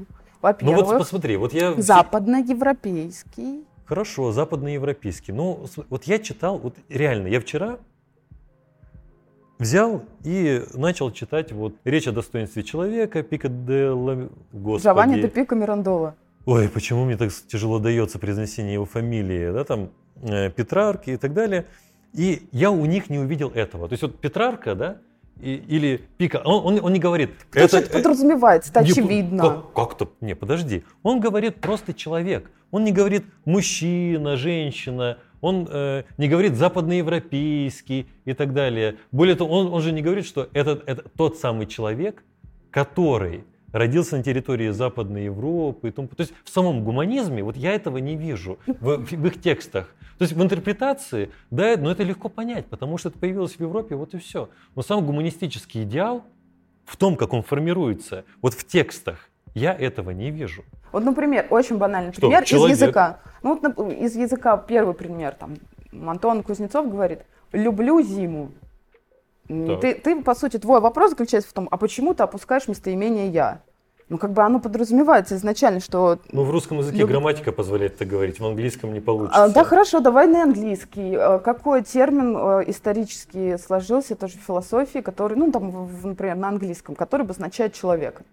[0.44, 1.72] Во-первых, ну вот посмотри, вот я...
[1.72, 3.64] Западноевропейский.
[3.86, 5.32] Хорошо, западноевропейский.
[5.32, 7.78] Ну, вот я читал, вот реально, я вчера
[9.58, 14.28] взял и начал читать вот «Речь о достоинстве человека», Пика де Ла...
[14.52, 14.84] Господи.
[14.84, 16.14] Джованни де Пика Мирандола.
[16.44, 19.88] ой, почему мне так тяжело дается произнесение его фамилии, да, там,
[20.20, 21.64] э, Петрарки и так далее.
[22.12, 23.88] И я у них не увидел этого.
[23.88, 24.98] То есть вот Петрарка, да,
[25.40, 27.30] и, или Пика, он, он, он не говорит...
[27.50, 29.42] Кто это, это подразумевается, это не, очевидно.
[29.42, 30.84] Как, как-то, не, подожди.
[31.02, 32.50] Он говорит просто человек.
[32.70, 38.96] Он не говорит мужчина, женщина, он э, не говорит западноевропейский и так далее.
[39.12, 42.24] Более того, он, он же не говорит, что это, это тот самый человек,
[42.70, 43.44] который
[43.74, 45.88] родился на территории Западной Европы.
[45.88, 46.08] И тому.
[46.08, 49.92] То есть в самом гуманизме вот я этого не вижу в, в их текстах.
[50.16, 53.96] То есть в интерпретации, да, но это легко понять, потому что это появилось в Европе,
[53.96, 54.48] вот и все.
[54.76, 56.24] Но сам гуманистический идеал
[56.84, 60.64] в том, как он формируется, вот в текстах, я этого не вижу.
[60.92, 62.76] Вот, например, очень банальный Что, пример человек?
[62.76, 63.20] из языка.
[63.42, 65.34] Ну, вот из языка первый пример.
[65.34, 65.56] Там
[66.08, 68.52] Антон Кузнецов говорит, люблю зиму.
[69.48, 73.60] Ты, ты, по сути, твой вопрос заключается в том, а почему ты опускаешь местоимение «я»?
[74.10, 76.18] Ну, как бы оно подразумевается изначально, что...
[76.30, 77.10] Ну, в русском языке люб...
[77.10, 79.44] грамматика позволяет это говорить, в английском не получится.
[79.44, 81.14] А, да, хорошо, давай на английский.
[81.14, 86.94] А, какой термин а, исторически сложился, тоже в философии, который, ну, там, например, на английском,
[86.94, 88.24] который обозначает человека?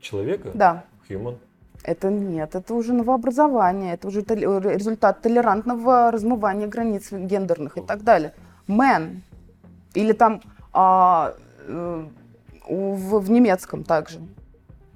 [0.00, 0.50] Человека?
[0.54, 0.84] Да.
[1.08, 1.36] Human.
[1.84, 8.32] Это нет, это уже новообразование, это уже результат толерантного размывания границ гендерных и так далее.
[8.66, 9.20] Man
[9.94, 11.34] или там а,
[11.66, 12.04] э,
[12.68, 14.20] в, в немецком также.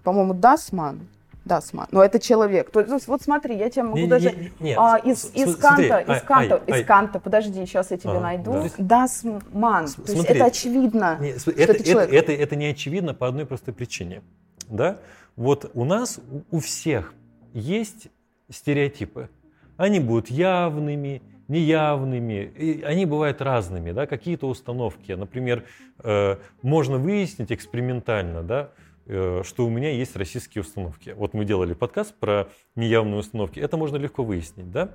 [0.02, 1.08] По-моему, das Man.
[1.44, 1.86] Das Man.
[1.90, 2.70] Но это человек.
[2.70, 5.88] То, то, вот смотри, я тебе могу не, даже не, не, а, из, из смотри,
[5.88, 8.52] Канта, из Канта, ай, из Канта, подожди, сейчас я тебе а, найду.
[8.52, 9.06] Да.
[9.06, 9.86] Das Man.
[9.86, 11.16] То смотри, есть это очевидно.
[11.20, 12.12] Не, что это, это, человек.
[12.12, 14.22] это, это, это не очевидно по одной простой причине.
[14.68, 14.98] Да?
[15.36, 17.14] Вот у нас, у всех
[17.54, 18.08] есть
[18.50, 19.30] стереотипы.
[19.76, 25.12] Они будут явными, неявными, и они бывают разными, да, какие-то установки.
[25.12, 25.64] Например,
[26.04, 28.70] э, можно выяснить экспериментально, да,
[29.06, 31.14] э, что у меня есть российские установки.
[31.16, 34.90] Вот мы делали подкаст про неявные установки, это можно легко выяснить, да.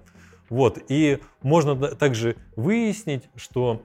[0.50, 3.82] Вот, и можно также выяснить, что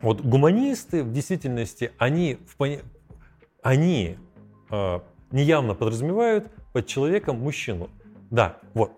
[0.00, 2.78] вот гуманисты в действительности, они, в,
[3.62, 4.16] они
[4.70, 5.00] э,
[5.32, 7.90] неявно подразумевают под человеком мужчину.
[8.30, 8.92] Да, вот,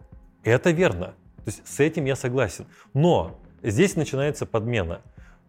[0.44, 1.14] это верно.
[1.44, 2.66] То есть с этим я согласен.
[2.94, 5.00] Но здесь начинается подмена.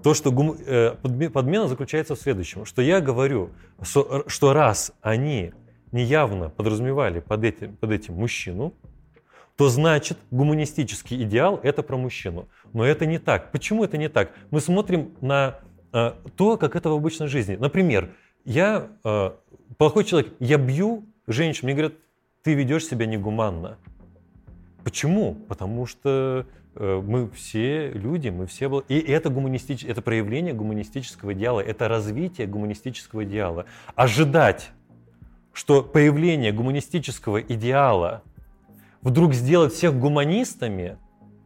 [0.01, 0.95] То, что гум, э,
[1.29, 3.51] подмена заключается в следующем, что я говорю,
[3.81, 5.53] что, что раз они
[5.91, 8.73] неявно подразумевали под этим, под этим мужчину,
[9.55, 12.47] то значит гуманистический идеал это про мужчину.
[12.73, 13.51] Но это не так.
[13.51, 14.31] Почему это не так?
[14.49, 15.59] Мы смотрим на
[15.93, 17.55] э, то, как это в обычной жизни.
[17.55, 18.09] Например,
[18.45, 19.31] я э,
[19.77, 21.93] плохой человек, я бью женщин, мне говорят,
[22.41, 23.77] ты ведешь себя негуманно.
[24.83, 25.35] Почему?
[25.47, 28.83] Потому что э, мы все люди, мы все...
[28.89, 29.85] И это, гуманистич...
[29.85, 33.65] это проявление гуманистического идеала, это развитие гуманистического идеала.
[33.95, 34.71] Ожидать,
[35.53, 38.23] что появление гуманистического идеала
[39.01, 40.97] вдруг сделает всех гуманистами,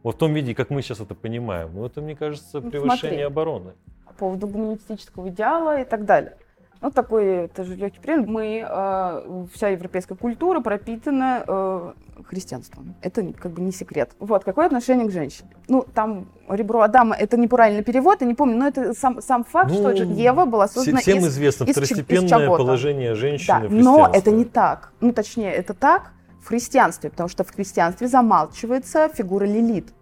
[0.02, 2.98] вот в том виде, как мы сейчас это понимаем, ну это, мне кажется, ну, превышение
[2.98, 3.72] Смотри, обороны.
[4.06, 6.36] По поводу гуманистического идеала и так далее.
[6.80, 8.26] Ну, такой тоже легкий пример.
[8.26, 11.92] Мы, э, вся европейская культура пропитана э,
[12.28, 12.94] христианством.
[13.02, 14.10] Это как бы не секрет.
[14.20, 15.48] Вот, какое отношение к женщине?
[15.66, 19.70] Ну, там ребро Адама, это неправильный перевод, я не помню, но это сам, сам факт,
[19.70, 23.72] ну, что Ева была создана всем из известно из, второстепенное из положение женщины да, в
[23.72, 24.92] Но это не так.
[25.00, 29.92] Ну, точнее, это так в христианстве, потому что в христианстве замалчивается фигура Лилит.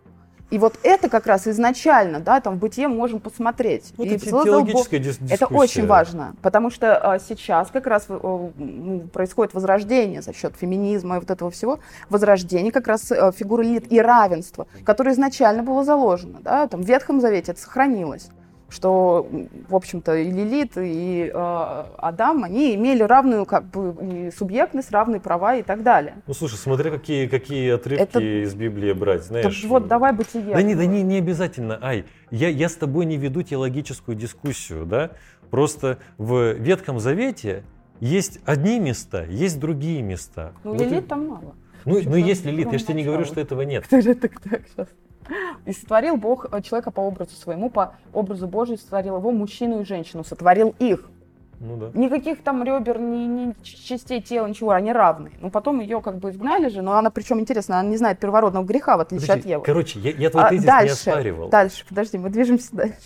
[0.51, 3.93] И вот это как раз изначально, да, там в бытие можем посмотреть.
[3.97, 8.51] Вот и теологическая дис- Это очень важно, потому что а, сейчас как раз а,
[9.13, 11.81] происходит возрождение за счет феминизма и вот этого всего,
[12.11, 16.87] возрождение как раз а, фигуры лид и равенства, которое изначально было заложено, да, там в
[16.87, 18.29] Ветхом Завете это сохранилось
[18.69, 19.29] что,
[19.69, 25.57] в общем-то, и Лилит, и э, Адам, они имели равную как бы субъектность, равные права
[25.57, 26.17] и так далее.
[26.27, 28.43] Ну, слушай, смотря какие, какие отрывки Это...
[28.43, 29.61] из Библии брать, знаешь.
[29.61, 30.55] Так вот, давай бытие.
[30.55, 34.85] Да не, да не, не обязательно, Ай, я, я с тобой не веду теологическую дискуссию,
[34.85, 35.13] да,
[35.51, 37.63] просто в Ветхом Завете
[38.01, 40.53] есть одни места, есть другие места.
[40.65, 41.07] Ну, вот Лилит и...
[41.07, 41.55] там мало.
[41.85, 43.87] Ну, ну есть Лилит, я же тебе не говорю, что этого нет.
[43.91, 44.89] Же так, так, сейчас?
[45.65, 49.85] И сотворил Бог э, человека по образу своему, по образу Божию сотворил его, мужчину и
[49.85, 51.09] женщину, сотворил их.
[51.59, 51.91] Ну да.
[51.95, 55.33] Никаких там ребер, ни, ни частей тела, ничего, они равны.
[55.41, 58.65] Ну потом ее как бы изгнали же, но она причем интересно, она не знает первородного
[58.65, 59.65] греха, в отличие Подожди, от Евы.
[59.65, 61.49] Короче, я, я твой а, тезис дальше, не оспаривал.
[61.49, 62.99] Дальше, подожди, мы движемся дальше.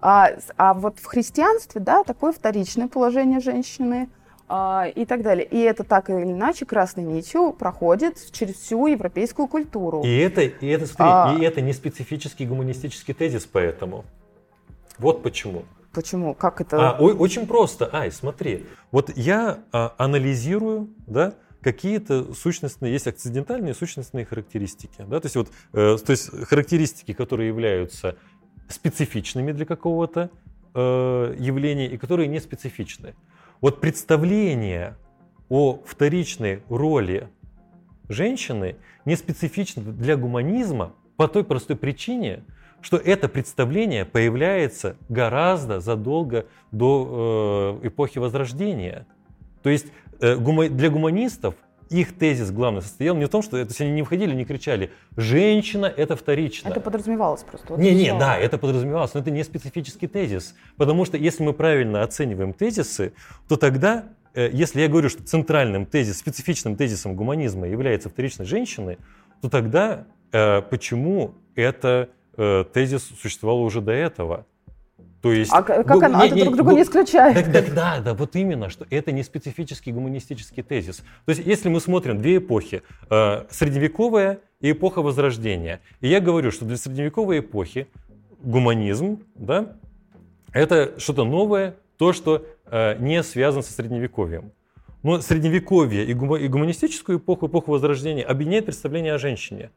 [0.00, 4.08] А, а вот в христианстве, да, такое вторичное положение женщины–
[4.46, 5.46] и так далее.
[5.46, 10.02] И это так или иначе красной нитью проходит через всю европейскую культуру.
[10.04, 11.38] И это, и это, смотри, а...
[11.38, 14.04] и это не специфический гуманистический тезис поэтому.
[14.98, 15.64] Вот почему.
[15.92, 16.34] Почему?
[16.34, 16.90] Как это?
[16.90, 17.88] А, о, очень просто.
[17.92, 18.66] Ай, смотри.
[18.90, 25.04] Вот я а, анализирую, да, какие-то сущностные, есть акцидентальные сущностные характеристики.
[25.08, 25.20] Да?
[25.20, 28.16] То, есть вот, э, то есть характеристики, которые являются
[28.68, 30.30] специфичными для какого-то
[30.74, 33.14] э, явления и которые не специфичны.
[33.60, 34.96] Вот представление
[35.48, 37.28] о вторичной роли
[38.08, 42.42] женщины не специфично для гуманизма по той простой причине,
[42.80, 49.06] что это представление появляется гораздо задолго до э, эпохи Возрождения.
[49.62, 49.86] То есть
[50.20, 51.54] э, гума, для гуманистов
[52.00, 55.86] их тезис главный состоял не в том, что это, они не входили, не кричали «женщина–
[55.96, 56.68] это вторично».
[56.68, 57.66] Это подразумевалось просто.
[57.70, 60.54] Вот не, не, да, это подразумевалось, но это не специфический тезис.
[60.76, 63.12] Потому что если мы правильно оцениваем тезисы,
[63.48, 64.04] то тогда
[64.34, 68.98] Э, если я говорю, что центральным тезисом, специфичным тезисом гуманизма является вторичность женщины,
[69.40, 74.46] то тогда э, почему это э, тезис существовал уже до этого?
[75.24, 75.86] То есть, а как?
[75.86, 77.50] Не, это не, друг друга не исключает.
[77.50, 80.98] Да, да, да, да, вот именно, что это не специфический гуманистический тезис.
[81.24, 86.50] То есть, если мы смотрим две эпохи, э, средневековая и эпоха Возрождения, и я говорю,
[86.50, 87.86] что для средневековой эпохи
[88.42, 89.78] гуманизм, да,
[90.52, 94.52] это что-то новое, то, что э, не связано со средневековьем.
[95.02, 99.70] Но средневековье и, гума, и гуманистическую эпоху, эпоху Возрождения объединяет представление о женщине.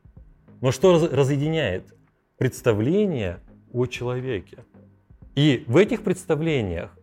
[0.59, 1.95] Но что раз, разъединяет?
[2.37, 3.39] Представление
[3.71, 4.57] о человеке.
[5.37, 6.96] И в этих представлениях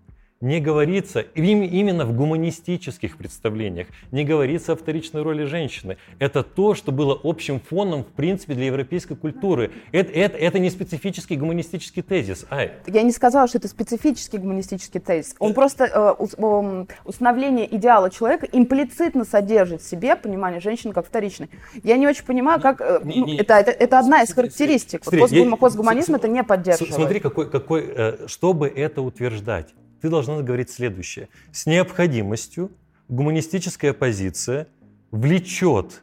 [0.44, 5.96] не говорится, именно в гуманистических представлениях, не говорится о вторичной роли женщины.
[6.18, 9.72] Это то, что было общим фоном, в принципе, для европейской культуры.
[9.90, 12.44] Это, это, это не специфический гуманистический тезис.
[12.50, 12.72] Ай.
[12.86, 15.34] Я не сказала, что это специфический гуманистический тезис.
[15.38, 21.48] Он просто э, установление идеала человека имплицитно содержит в себе понимание женщины как вторичной.
[21.82, 22.82] Я не очень понимаю, как...
[22.82, 25.04] Э, не, ну, не, это, это, это одна из характеристик.
[25.04, 26.94] Смотри, вот постгуманизм я, это не поддерживает.
[26.94, 29.72] Смотри, какой, какой, э, чтобы это утверждать
[30.04, 31.30] ты должна говорить следующее.
[31.50, 32.70] С необходимостью
[33.08, 34.68] гуманистическая позиция
[35.10, 36.02] влечет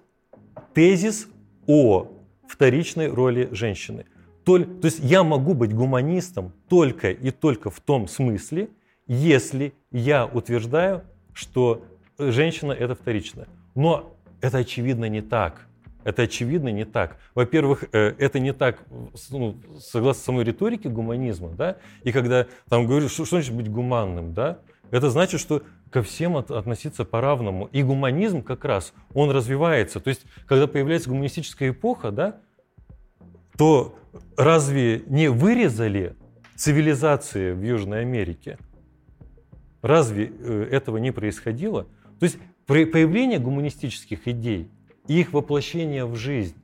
[0.73, 1.27] тезис
[1.67, 2.07] о
[2.47, 4.07] вторичной роли женщины.
[4.43, 8.69] То, то есть я могу быть гуманистом только и только в том смысле,
[9.05, 11.85] если я утверждаю, что
[12.17, 13.47] женщина это вторично.
[13.75, 15.67] Но это очевидно не так.
[16.03, 17.17] Это очевидно не так.
[17.35, 18.79] Во-первых, э, это не так,
[19.29, 24.33] ну, согласно самой риторике гуманизма, да, и когда там говорят, что, что значит быть гуманным,
[24.33, 24.59] да,
[24.89, 27.67] это значит, что ко всем от, относиться по-равному.
[27.71, 29.99] И гуманизм как раз, он развивается.
[29.99, 32.37] То есть, когда появляется гуманистическая эпоха, да,
[33.57, 33.95] то
[34.37, 36.15] разве не вырезали
[36.55, 38.57] цивилизации в Южной Америке?
[39.81, 41.83] Разве э, этого не происходило?
[42.19, 44.71] То есть, появление гуманистических идей–
[45.19, 46.55] их воплощение в жизнь,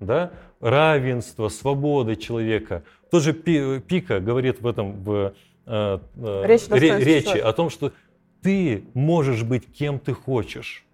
[0.00, 2.82] да, равенство, свобода человека.
[3.10, 5.34] Тот же Пика говорит в этом в
[5.66, 7.92] э, э, Речь речи о том, что
[8.42, 10.84] ты можешь быть кем ты хочешь.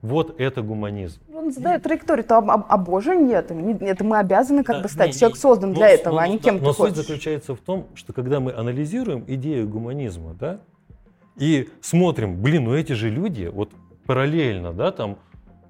[0.00, 1.20] Вот это гуманизм.
[1.34, 5.08] Он задает траекторию, то а, а Боже нет, это мы обязаны как да, бы стать.
[5.08, 6.96] Не, Человек создан но, для этого, но, а не кем но, ты но хочешь.
[6.96, 10.60] суть заключается в том, что когда мы анализируем идею гуманизма, да,
[11.36, 13.72] и смотрим, блин, ну эти же люди, вот
[14.06, 15.18] параллельно, да, там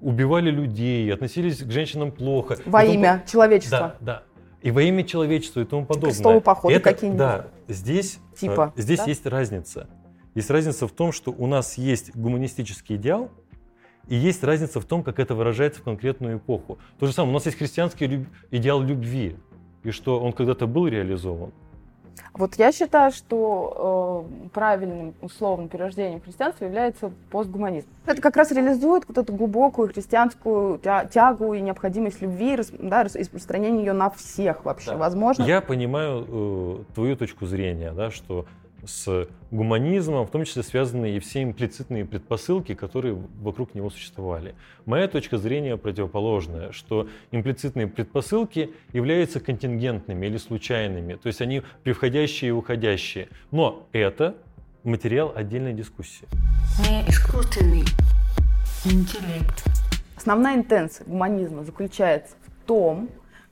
[0.01, 2.57] убивали людей, относились к женщинам плохо.
[2.65, 3.95] Во тому, имя человечества.
[3.99, 4.23] Да, да.
[4.61, 6.11] И во имя человечества и тому подобное.
[6.11, 7.19] Крестовые походы какие-нибудь.
[7.19, 9.05] Да, здесь, типа, э, здесь да?
[9.05, 9.87] есть разница.
[10.35, 13.29] Есть разница в том, что у нас есть гуманистический идеал,
[14.07, 16.79] и есть разница в том, как это выражается в конкретную эпоху.
[16.99, 18.27] То же самое, у нас есть христианский люб...
[18.51, 19.37] идеал любви,
[19.83, 21.51] и что он когда-то был реализован.
[22.33, 24.08] Вот я считаю, что э,
[24.53, 27.87] правильным условным перерождением христианства является постгуманизм.
[28.05, 33.93] Это как раз реализует вот эту глубокую христианскую тягу и необходимость любви, да, распространение ее
[33.93, 34.97] на всех вообще, да.
[34.97, 35.43] возможно.
[35.43, 38.45] Я понимаю э, твою точку зрения, да, что
[38.85, 44.55] с гуманизмом, в том числе связаны и все имплицитные предпосылки, которые вокруг него существовали.
[44.85, 52.49] Моя точка зрения противоположная, что имплицитные предпосылки являются контингентными или случайными, то есть они приходящие
[52.49, 53.29] и уходящие.
[53.51, 54.35] Но это
[54.83, 56.27] материал отдельной дискуссии.
[56.89, 57.83] Не искусственный
[58.85, 59.63] интеллект.
[60.15, 63.09] Основная интенция гуманизма заключается в том,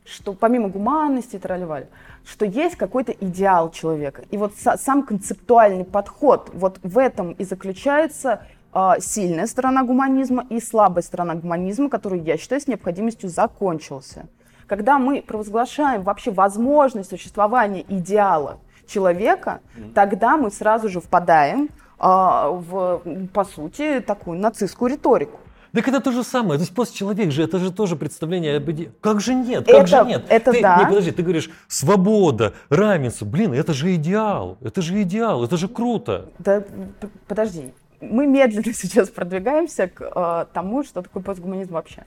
[0.07, 1.87] что помимо гуманности тролливали,
[2.25, 4.23] что есть какой-то идеал человека.
[4.31, 10.59] И вот сам концептуальный подход, вот в этом и заключается э, сильная сторона гуманизма и
[10.59, 14.27] слабая сторона гуманизма, который, я считаю, с необходимостью закончился.
[14.65, 19.61] Когда мы провозглашаем вообще возможность существования идеала человека,
[19.93, 23.01] тогда мы сразу же впадаем э, в,
[23.33, 25.39] по сути, такую нацистскую риторику.
[25.73, 26.57] Так это то же самое.
[26.57, 28.91] То есть постчеловек же, это же тоже представление об идее.
[29.01, 29.65] Как же нет?
[29.65, 30.25] Как это, же нет?
[30.29, 30.79] Это ты, да.
[30.79, 33.25] Не, подожди, ты говоришь свобода, равенство.
[33.25, 34.57] Блин, это же идеал.
[34.61, 35.43] Это же идеал.
[35.43, 36.29] Это же круто.
[36.39, 36.63] Да,
[37.27, 37.73] подожди.
[38.01, 42.05] мы медленно сейчас продвигаемся к э, тому, что такое постгуманизм вообще.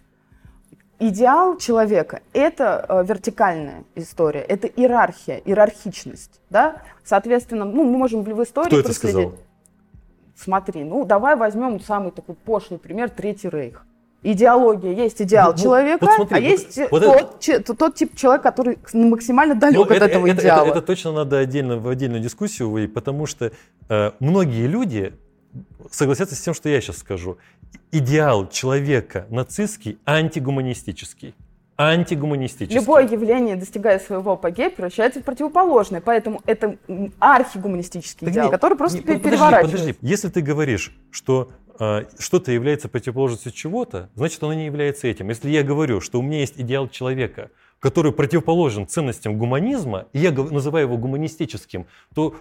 [1.03, 6.83] Идеал человека– это э, вертикальная история, это иерархия, иерархичность, да?
[7.05, 9.29] Соответственно, ну, мы можем в истории Кто это проследить.
[9.29, 9.35] сказал?
[10.43, 13.85] Смотри, ну давай возьмем самый такой пошлый пример Третий Рейх.
[14.23, 18.15] Идеология есть идеал вот- человека, вот смотри, а есть вот тот, это- че- тот тип
[18.17, 20.67] человека, который максимально далек Ну, от это, этого это- идеала.
[20.67, 23.53] это- это точно надо отдельно, в отдельную дискуссию выводить, потому что
[23.89, 25.15] э, многие люди
[25.91, 27.39] согласятся с тем, что я сейчас скажу.
[27.93, 31.35] Идеал человека нацистский антигуманистический.
[31.89, 32.79] Антигуманистический.
[32.79, 36.01] Любое явление, достигая своего апогея, превращается в противоположное.
[36.01, 36.77] Поэтому это
[37.19, 39.77] архигуманистический Так идеал, не- который просто не, пе- подожди, переворачивается.
[39.79, 39.99] подожди.
[40.03, 45.29] Если ты говоришь, что э, что-то является противоположностью чего-то, значит, оно не является этим.
[45.31, 50.33] Если я говорю, что у меня есть идеал человека, который противоположен ценностям гуманизма, и я
[50.33, 52.35] называю его гуманистическим, то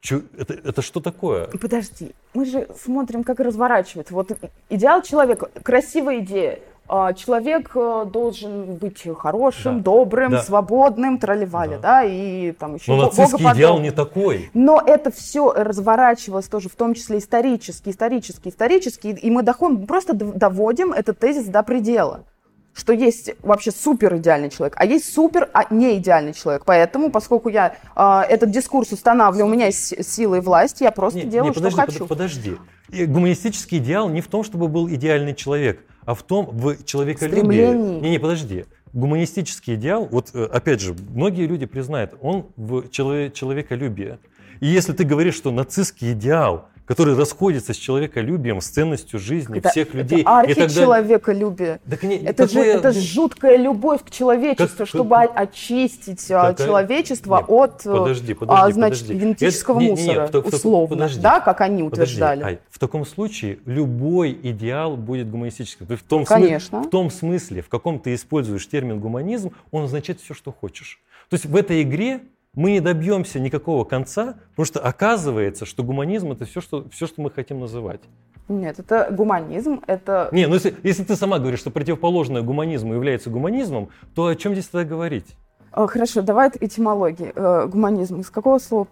[0.00, 1.48] чё- это, это что такое?
[1.48, 4.14] Подожди, мы же смотрим, как разворачивается.
[4.14, 4.30] Вот
[4.70, 6.60] идеал человека, красивая идея.
[6.88, 9.84] А, Человек э, должен быть хорошим, Да.
[9.84, 10.42] добрым, Да.
[10.42, 11.78] свободным, тролливали, Да.
[11.80, 13.82] да, и там еще Но бо- нацистский идеал богоподобным.
[13.82, 14.50] не такой.
[14.54, 20.14] Но это все разворачивалось тоже, в том числе исторически, исторически, исторически, и мы доходим, просто
[20.14, 22.24] доводим этот тезис до предела.
[22.72, 26.62] Что есть вообще супер идеальный человек, а есть супер а не идеальный человек.
[26.66, 31.20] Поэтому, поскольку я а, этот дискурс устанавливаю, у меня есть сила и власть, я просто
[31.20, 32.06] Не, делаю, не, подожди, что хочу.
[32.06, 32.56] подожди.
[32.90, 38.00] И гуманистический идеал не в том, чтобы был идеальный человек, а в том, в человеколюбии.
[38.00, 38.64] Не, не, подожди.
[38.92, 44.18] Гуманистический идеал, вот э, опять же, многие люди признают, он в чело- человеколюбии.
[44.60, 49.70] И если ты говоришь, что нацистский идеал, который расходится с человеколюбием, с ценностью жизни Это-
[49.70, 51.80] всех людей, это архичеловеколюбие.
[51.88, 56.48] Так не- Это же, какое- это жуткая любовь к человечеству, Как- чтобы о- очистить а,
[56.52, 59.24] Какая- человечество Не, от подожди, а, подожди, значит, подожди.
[59.24, 61.20] генетического Это- не- не, не, мусора, в в условно, подожди.
[61.20, 62.42] да, как они Подожди, утверждали.
[62.44, 65.86] Ай, в таком случае любой идеал будет гуманистическим.
[65.86, 66.82] В том, смы- Конечно.
[66.82, 71.00] в том смысле, в каком ты используешь термин гуманизм, он означает все, что хочешь.
[71.28, 72.20] То есть в этой игре
[72.56, 77.22] мы не добьемся никакого конца, потому что оказывается, что гуманизм это все, что, все, что
[77.22, 78.00] мы хотим называть.
[78.48, 83.28] Нет, это гуманизм, это Не, ну если, если ты сама говоришь, что противоположное гуманизму является
[83.28, 85.36] гуманизмом, то о чем здесь тогда говорить?
[85.72, 87.32] Э, Хорошо, давай от этимологии.
[87.34, 88.86] Э, Гуманизм из какого слова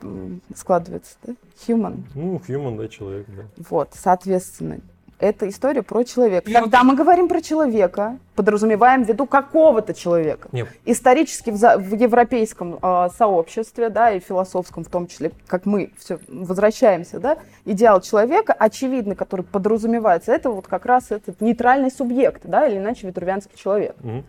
[0.55, 1.17] складывается?
[1.23, 1.35] Да?
[1.67, 2.03] Human.
[2.15, 3.45] Ну, human, да, человек, да.
[3.71, 4.81] Вот, соответственно,
[5.19, 6.51] это история про человека.
[6.53, 10.49] Когда мы говорим про человека, подразумеваем в виду какого-то человека.
[10.53, 15.67] Нет, Исторически в, за- в европейском э, сообществе, да, и философском в том числе, как
[15.67, 21.91] мы все возвращаемся, да, идеал человека, очевидно, который подразумевается, это вот как раз этот нейтральный
[21.91, 23.97] субъект, да, или иначе витрувианский человек.
[24.01, 24.25] Мгм.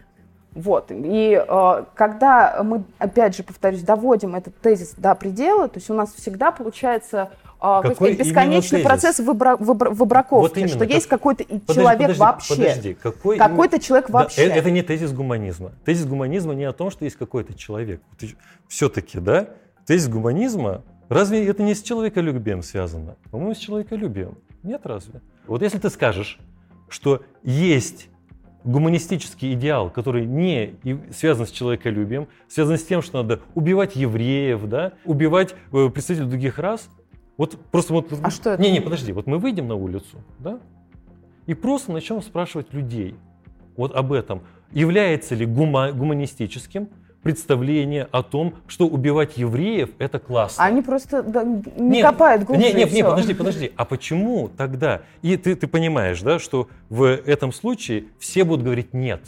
[0.55, 0.85] Вот.
[0.89, 5.93] И э, когда мы, опять же, повторюсь, доводим этот тезис до предела, то есть у
[5.93, 10.69] нас всегда получается э, как Какой сказать, бесконечный именно процесс выбра- выбра- выбраковки, Вот именно,
[10.69, 12.55] что как- есть какой-то Подожди, человек подожди, вообще.
[12.55, 14.41] Подожди, какой Какой-то человек Да, вообще.
[14.45, 15.73] э- это не тезис гуманизма.
[15.83, 18.01] Тезис гуманизма не о том, что есть какой-то человек.
[18.69, 19.49] Все-таки, да?
[19.85, 23.17] Тезис гуманизма, разве это не с человеколюбием связано?
[23.29, 24.37] По-моему, с человеколюбием.
[24.63, 25.21] Нет, разве?
[25.47, 26.39] Вот если ты скажешь,
[26.89, 28.07] что есть
[28.65, 30.75] гуманистический идеал, который не
[31.13, 36.59] связан с человеколюбием, связан с тем, что надо убивать евреев, да, убивать э, представителей других
[36.59, 36.89] рас,
[37.37, 38.11] вот просто вот...
[38.21, 38.61] А что это?
[38.61, 40.59] Не, не, подожди, вот мы выйдем на улицу, да,
[41.45, 43.15] и просто начнем спрашивать людей
[43.77, 44.41] вот об этом.
[44.71, 46.89] Является ли гума- гуманистическим
[47.25, 50.63] представление о том, что убивать евреев это классно?
[50.63, 52.63] Они просто да, не Нет, копают глубже.
[52.63, 53.09] Не, не, и не, всё.
[53.09, 53.71] подожди, подожди.
[53.75, 55.01] А почему тогда?
[55.23, 59.21] И ты, ты понимаешь, да, что в этом случае все будут говорить нет.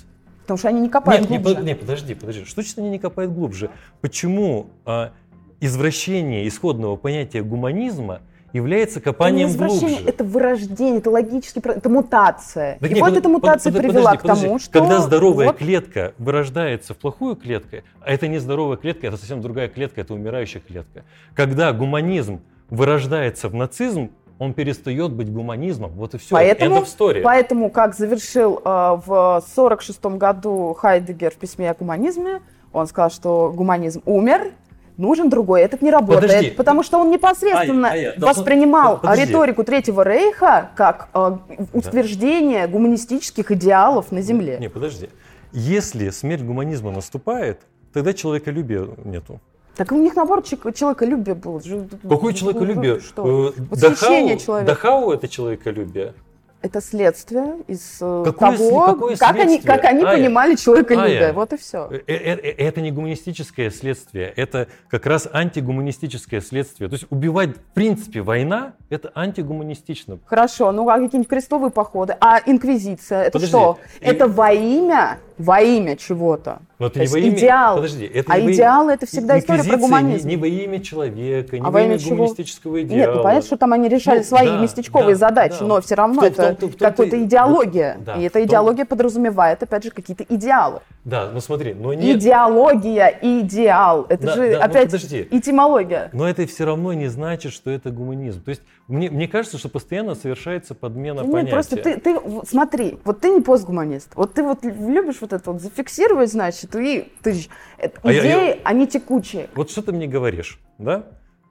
[0.43, 1.55] Потому что они не копают Нет, не, глубже.
[1.55, 2.45] под- не, подожди, подожди.
[2.45, 3.71] Что значит они не копают глубже?
[3.99, 5.11] Почему а,
[5.59, 8.21] извращение исходного понятия гуманизма
[8.57, 10.09] является Это копанием извращение, глубже?
[10.09, 12.77] это вырождение, это логический это мутация.
[12.79, 14.63] Так и не, вот под- эта мутация под- под- привела подожди, к тому, подожди.
[14.65, 14.79] что...
[14.79, 19.41] Когда здоровая вот, клетка вырождается в плохую клетку, а это не здоровая клетка, это совсем
[19.41, 21.03] другая клетка, это умирающая клетка.
[21.35, 25.91] Когда гуманизм вырождается в нацизм, он перестает быть гуманизмом.
[25.91, 26.35] Вот и все.
[26.35, 26.85] Поэтому,
[27.23, 32.41] поэтому, как завершил э, в 46 году Хайдегер в письме о гуманизме,
[32.71, 34.51] он сказал, что гуманизм умер,
[34.97, 36.51] нужен другой, этот не работает, Подожди.
[36.51, 39.25] потому что он непосредственно Ай, ай, да, воспринимал подожди.
[39.25, 41.37] риторику Третьего Рейха как э,
[41.73, 44.57] утверждение гуманистических идеалов на Земле.
[44.59, 45.09] Не, подожди.
[45.51, 47.61] Если смерть гуманизма наступает,
[47.93, 49.39] тогда человеколюбия нету.
[49.75, 51.61] Так у них, наоборот, человеколюбие было.
[52.09, 52.99] Какое человеколюбие?
[52.99, 53.53] Что?
[53.55, 54.67] Э, Восхищение Дахау, человека.
[54.71, 56.13] Дахау это человеколюбие.
[56.61, 59.75] Это следствие из э, Какое того, какое как они, следствие?
[59.75, 61.25] как они Ая, понимали человеколюбие.
[61.25, 61.33] Ая.
[61.33, 61.87] Вот и все.
[61.91, 66.89] Э, э, Это не гуманистическое следствие, это как раз антигуманистическое следствие.
[66.89, 70.17] То есть убивать, в принципе, война, это антигуманистично.
[70.25, 72.15] Хорошо, ну а какие-нибудь крестовые походы?
[72.19, 73.77] А инквизиция, это Подожди, что?
[73.99, 76.59] и- Это во имя, во имя чего-то.
[76.79, 77.35] Но это То не во имя...
[77.37, 77.75] идеал.
[77.75, 80.27] Подожди, это А не во имя- идеалы это всегда история про гуманизм.
[80.27, 82.15] Не, не во имя человека, не А во во имя чего?
[82.17, 82.97] гуманистического идеала.
[82.99, 85.65] Нет, ну понятно, что там они решали Ну, свои да, местечковые да, задачи, да.
[85.65, 87.97] но все равно В том- это какая-то и- идеология.
[88.05, 90.79] Да, и эта том- идеология подразумевает, опять же, какие-то идеалы.
[91.05, 92.17] Да, ну смотри, но нет...
[92.17, 94.05] Идеология, идеал.
[94.09, 95.27] Это Да, же да, ну опять подожди.
[95.31, 96.09] этимология.
[96.13, 98.41] Но это все равно не значит, что это гуманизм.
[98.43, 101.51] То есть мне, мне кажется, что постоянно совершается подмена Нет, понятия.
[101.51, 104.15] просто ты, ты смотри, вот ты не постгуманист.
[104.15, 107.35] Вот ты вот любишь вот это вот зафиксировать, значит, и ты
[107.77, 109.49] это- А идеи, я- они текучие.
[109.55, 111.05] Вот что ты мне говоришь, да?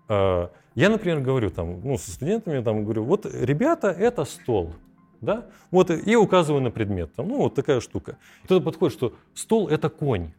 [0.09, 4.75] А, Я, например, говорю там, ну, со студентами, там, говорю, вот, ребята, это стол,
[5.23, 5.47] да?
[5.71, 8.19] Вот, и указываю на предмет, там, ну, вот такая штука.
[8.45, 10.33] Кто-то подходит, что стол– это конь.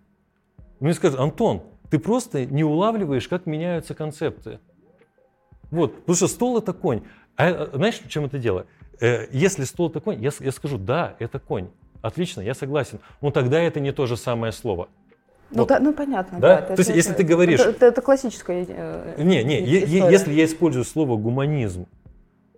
[0.79, 4.59] Мне скажут, Антон, ты просто не улавливаешь, как меняются концепты.
[5.71, 7.01] Вот, потому что стол– это конь.
[7.35, 8.65] А э, знаешь, чем это дело?
[8.99, 11.69] Э, Если стол– это конь, я, я скажу, да, это конь.
[12.01, 12.99] Отлично, я согласен.
[13.21, 14.87] Но тогда это не то же самое слово.
[15.51, 15.69] Ну, Вот.
[15.69, 16.61] да, ну понятно, Да?
[16.61, 16.75] да.
[16.75, 20.11] То есть, если ты говоришь- Это, это- классическая э, Не, не, история.
[20.11, 21.85] если я использую слово гуманизм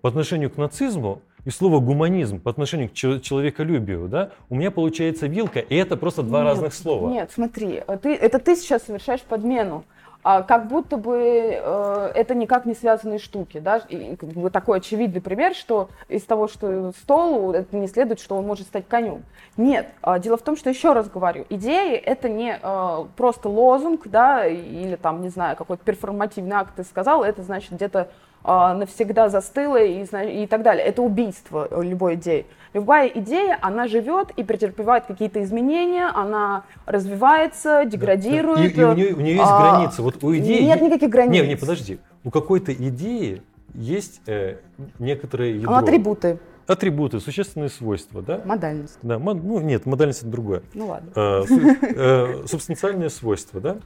[0.02, 4.72] по отношению к нацизму и слово гуманизм по отношению к чел- человеколюбию, да, у меня
[4.72, 7.10] получается вилка, и это просто два Нет, разных слова.
[7.12, 9.84] Нет, смотри, э, ты, это ты сейчас совершаешь подмену.
[10.22, 14.80] А как будто бы э, это никак не связанные штуки, да, и как бы такой
[14.80, 19.24] очевидный пример, что из того, что стол, это не следует, что он может стать конем.
[19.56, 24.08] Нет, а, дело в том, что еще раз говорю, идеи это не э, просто лозунг,
[24.08, 28.10] да, или там, не знаю, какой-то перформативный акт ты сказал, это значит где-то
[28.44, 30.86] навсегда застыло и, и так далее.
[30.86, 32.46] Это убийство э, любой идеи.
[32.74, 38.78] Любая идея, она живет и претерпевает какие-то изменения, она развивается, деградирует.
[38.78, 40.02] И, и у, нее, у нее есть А, границы.
[40.02, 40.62] Вот у идеи...
[40.62, 41.42] Нет никаких границ.
[41.42, 42.00] Не, не, подожди.
[42.24, 43.42] У какой-то идеи
[43.74, 44.58] есть э,
[45.00, 45.76] некоторые ядро.
[45.76, 48.42] Атрибуты, Атрибуты, существенные свойства, да?
[48.46, 49.00] модальность.
[49.02, 50.62] Да, мо- ну нет, модальность это другое.
[50.76, 51.12] Ну ладно.
[51.16, 51.44] Э,
[51.82, 53.78] э, Субстанциальные свойства, да?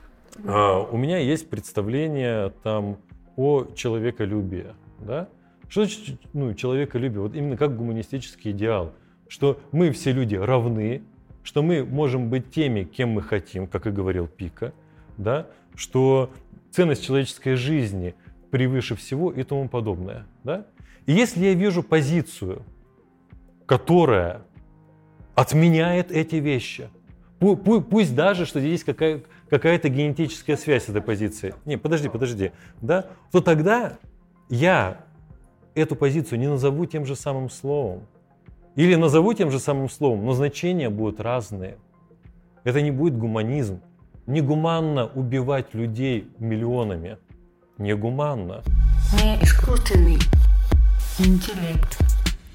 [0.46, 2.98] А, У меня есть представление там
[3.36, 4.68] о человеколюбии,
[5.00, 5.30] да?
[5.68, 7.22] Что значит ну, человеколюбие?
[7.22, 8.94] Вот именно как гуманистический идеал,
[9.28, 11.04] что мы все люди равны,
[11.44, 14.74] что мы можем быть теми, кем мы хотим, как и говорил Пика,
[15.18, 15.48] да?
[15.76, 16.32] Что
[16.72, 18.16] ценность человеческой жизни
[18.52, 20.66] превыше всего и тому подобное, да?
[21.06, 22.64] И если я вижу позицию,
[23.66, 24.44] которая
[25.36, 26.90] отменяет эти вещи.
[27.40, 29.24] Пу- пу- Пусть даже, что здесь какая-
[29.54, 31.54] какая-то генетическая связь с этой позицией.
[31.66, 32.52] Не, подожди, подожди.
[32.82, 33.06] Да?
[33.32, 34.00] То тогда
[34.50, 35.06] я
[35.76, 38.08] эту позицию не назову тем же самым словом.
[38.76, 41.78] Или назову тем же самым словом, но значения будут разные.
[42.64, 43.80] Это не будет гуманизм.
[44.26, 47.20] Негуманно убивать людей миллионами.
[47.78, 48.64] Негуманно.
[49.14, 50.18] Неискусственный
[51.20, 52.00] интеллект.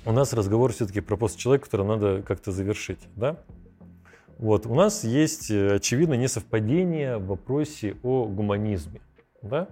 [0.04, 3.36] у нас разговор все-таки про постчеловек, который надо как-то завершить, да?
[4.38, 9.00] Вот, у нас есть, э, очевидно, несовпадение в вопросе о гуманизме,
[9.42, 9.68] да?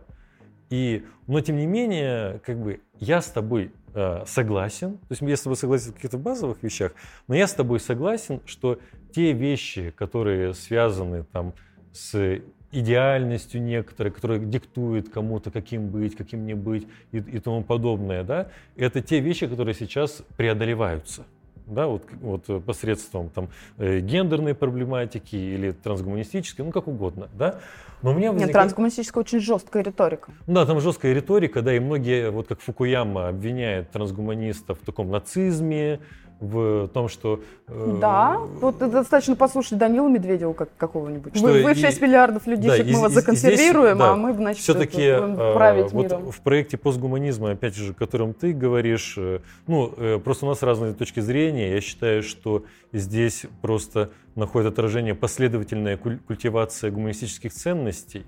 [0.70, 5.36] И, но тем не менее, как бы я с тобой э, согласен, то есть я
[5.36, 6.92] с тобой согласен в каких-то базовых вещах,
[7.28, 8.80] но я с тобой согласен, что
[9.14, 11.54] те вещи, которые связаны там
[11.92, 12.40] с
[12.72, 18.50] идеальностью некоторой, которая диктует кому-то, каким быть, каким не быть и, и тому подобное, да,
[18.76, 21.24] это те вещи, которые сейчас преодолеваются.
[21.66, 23.48] Да, вот, вот э, посредством там,
[23.78, 27.28] э, гендерной проблематики или трансгуманистической, ну как угодно.
[27.36, 27.58] Да?
[28.02, 30.30] Но у меня Нет, возникает- трансгуманистическая очень жесткая риторика.
[30.46, 35.98] Да, там жесткая риторика, да, и многие, вот как Фукуяма, обвиняют трансгуманистов в таком нацизме,
[36.41, 37.41] в том, что...
[37.68, 41.37] э, Да, вот достаточно послушать Данила Медведева как какого-нибудь.
[41.37, 44.12] Что Вы, вы и- 6 миллиардов людишек, и- мы вас и- и законсервируем, здесь, да,
[44.12, 46.30] а мы, значит, все-таки это, будем править вот миром.
[46.30, 50.62] в проекте постгуманизма, опять же, о котором ты говоришь, э, ну, э, просто у нас
[50.62, 51.72] разные точки зрения.
[51.74, 58.24] Я считаю, что здесь просто находит отражение последовательная куль- культивация гуманистических ценностей.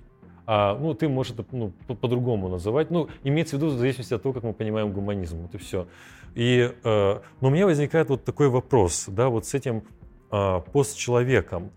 [0.51, 2.91] А, ну, ты можешь это ну, по- по-другому называть.
[2.91, 5.43] Ну, имеется в виду в зависимости от того, как мы понимаем гуманизм.
[5.43, 5.87] Вот и все.
[6.35, 9.85] И, э, но у меня возникает вот такой вопрос, да, вот с этим
[10.33, 11.71] э, постчеловеком.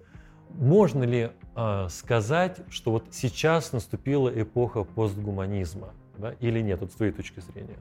[0.52, 6.96] Можно ли э, сказать, что вот сейчас наступила эпоха постгуманизма, да, или нет, вот с
[6.96, 7.78] твоей точки зрения?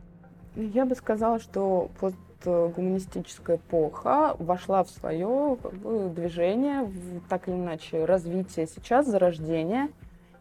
[0.57, 8.05] Я бы сказала, что постгуманистическая эпоха вошла в свое как движение, в, так или иначе,
[8.05, 9.91] развитие сейчас, зарождение.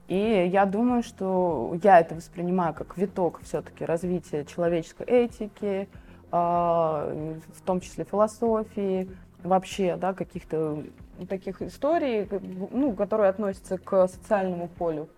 [0.09, 5.87] И я думаю, что я это воспринимаю как виток все-таки развития человеческой этики,
[6.31, 7.13] а,
[7.53, 9.07] в том числе философии,
[9.43, 10.83] вообще, да, каких-то
[11.27, 12.27] таких историй,
[12.71, 15.09] ну, которые относятся к социальному полю.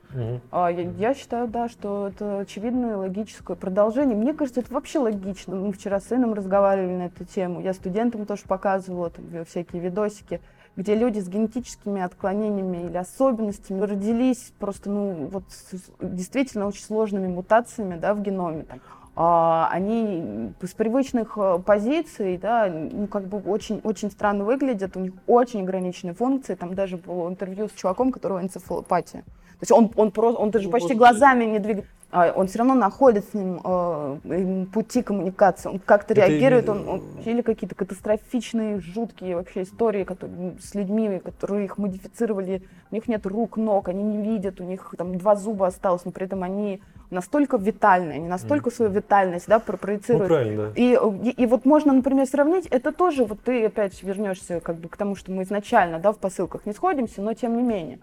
[0.51, 4.17] А, я, я считаю, да, что это очевидное логическое продолжение.
[4.17, 5.55] Мне кажется, это вообще логично.
[5.55, 7.61] Мы вчера с сыном разговаривали на эту тему.
[7.61, 10.41] Я студентам тоже показывала там, всякие видосики
[10.75, 17.27] где люди с генетическими отклонениями или особенностями родились просто, ну, вот с действительно очень сложными
[17.27, 18.63] мутациями, да, в геноме.
[18.63, 18.79] Там.
[19.13, 25.01] А, они с привычных э, позиций, да, ну, как бы очень, очень странно выглядят, у
[25.01, 26.55] них очень ограниченные функции.
[26.55, 29.21] Там даже было интервью с чуваком, которого энцефалопатия.
[29.21, 31.85] То есть он, он, просто, он даже почти глазами не двигает.
[32.11, 37.01] А он все равно находит с ним э, пути коммуникации, он как-то реагирует, он, он,
[37.23, 43.25] или какие-то катастрофичные, жуткие вообще истории которые, с людьми, которые их модифицировали, у них нет
[43.25, 46.81] рук, ног, они не видят, у них там два зуба осталось, но при этом они
[47.11, 48.73] настолько витальные, они настолько mm.
[48.73, 50.29] свою витальность да, проецируют.
[50.29, 50.71] Ну, правильно, да.
[50.75, 54.89] И, и, и вот можно, например, сравнить, это тоже, вот ты опять вернешься как бы
[54.89, 57.99] к тому, что мы изначально да, в посылках не сходимся, но тем не менее.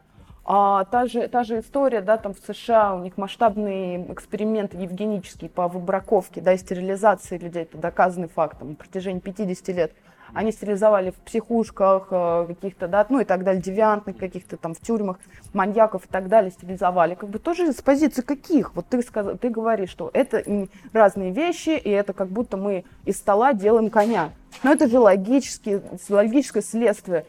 [0.51, 5.51] А, та, же, та же история, да, там в США у них масштабные эксперименты евгенические
[5.51, 9.93] по выбраковке, да, и стерилизации людей, это доказанный факт, там, на протяжении 50 лет.
[10.33, 14.81] Они стерилизовали в психушках э, каких-то, да, ну и так далее, девиантных каких-то там в
[14.81, 15.19] тюрьмах,
[15.53, 17.15] маньяков и так далее стерилизовали.
[17.15, 18.75] Как бы тоже с позиции каких?
[18.75, 20.43] Вот ты, сказал, ты говоришь, что это
[20.95, 24.31] разные вещи, и это как будто мы из стола делаем коня.
[24.63, 27.27] Но это же логические, логическое следствие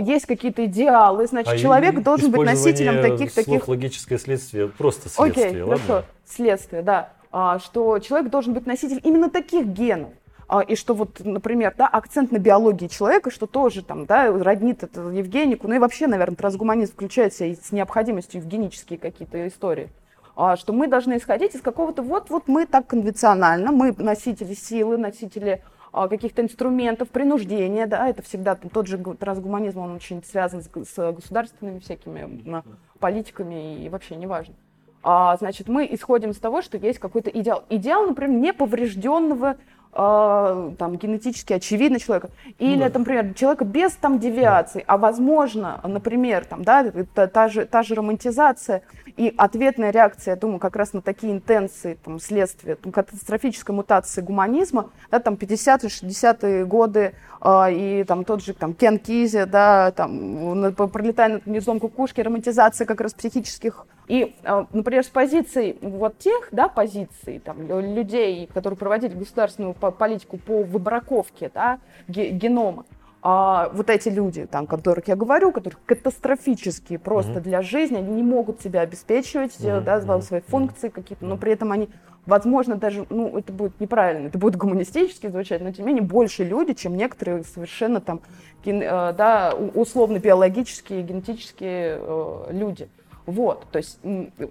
[0.00, 3.68] есть какие-то идеалы, значит, а человек должен быть носителем таких таких.
[3.68, 5.84] логическое следствие, просто следствие, Окей, ладно?
[5.86, 7.12] Хорошо, следствие, да.
[7.30, 10.10] А, что человек должен быть носителем именно таких генов.
[10.48, 14.82] А, и что вот, например, да, акцент на биологии человека, что тоже там, да, роднит
[14.82, 19.90] это Евгенику, ну и вообще, наверное, трансгуманизм включается и с необходимостью евгенические какие-то истории.
[20.34, 25.62] А, что мы должны исходить из какого-то вот-вот мы так конвенционально, мы носители силы, носители
[25.62, 30.68] а, каких-то инструментов принуждения, да, это всегда там, тот же трансгуманизм, он очень связан с,
[30.68, 32.62] с государственными всякими
[33.00, 34.54] политиками и вообще неважно.
[35.02, 37.64] А, значит, мы исходим из того, что есть какой-то идеал.
[37.70, 39.56] Идеал, например, неповрежденного
[39.92, 42.90] э, там, генетически очевидно человека, или, да.
[42.90, 44.94] там, например, человека без там девиаций, да.
[44.94, 48.82] а возможно, например, там, да, та, та, же, та же романтизация
[49.16, 54.20] и ответная реакция, я думаю, как раз на такие интенции, там, следствия там, катастрофической мутации
[54.20, 59.90] гуманизма, да, там, 50-е, 60-е годы, э, и там тот же там, Кен Кизи, да,
[59.92, 66.18] там, пролетая над гнездом кукушки, романтизация как раз психических и, э, например, с позиции вот
[66.18, 71.78] тех, да, позиций, там, людей, которые проводили государственную политику по выбраковке да,
[72.08, 72.84] генома,
[73.20, 77.40] а вот эти люди, там, о которых я говорю, которые катастрофические просто mm-hmm.
[77.40, 79.80] для жизни, они не могут себя обеспечивать, mm-hmm.
[79.82, 81.88] да, свои функции какие-то, но при этом они,
[82.26, 86.44] возможно, даже, ну, это будет неправильно, это будет гуманистически звучать, но тем не менее больше
[86.44, 88.20] люди, чем некоторые совершенно там,
[88.64, 92.88] ген, э, да, условно-биологические, генетические э, люди.
[93.28, 94.00] Вот, то есть,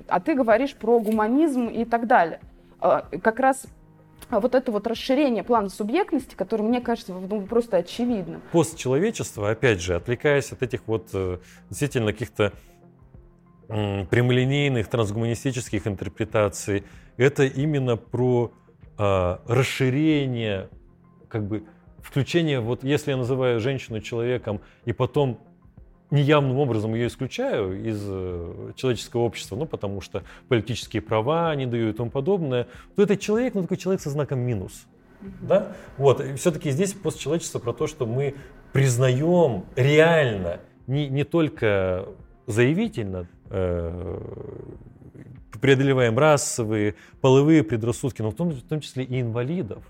[0.07, 2.39] а ты говоришь про гуманизм и так далее.
[2.80, 3.65] А, как раз
[4.30, 8.39] а вот это вот расширение плана субъектности, которое, мне кажется, ну, просто очевидно.
[8.51, 12.53] Постчеловечество, опять же, отвлекаясь от этих вот э, действительно каких-то
[13.67, 16.84] прямолинейных трансгуманистических интерпретаций,
[17.17, 18.53] это именно про
[18.97, 20.69] э, расширение,
[21.30, 21.63] как бы
[21.99, 25.39] включение, вот если я называю женщину человеком, и потом
[26.12, 31.95] неявным образом ее исключаю из э, человеческого общества, ну, потому что политические права не дают
[31.95, 34.86] и тому подобное, то этот человек, ну, такой человек со знаком минус.
[35.22, 35.30] Mm-hmm.
[35.41, 35.76] Да?
[35.97, 38.36] Вот, все-таки здесь постчеловечество про то, что мы
[38.72, 42.08] признаем реально, не, не только
[42.45, 44.20] заявительно, э,
[45.60, 49.84] преодолеваем расовые, половые предрассудки, но в том, в том числе и инвалидов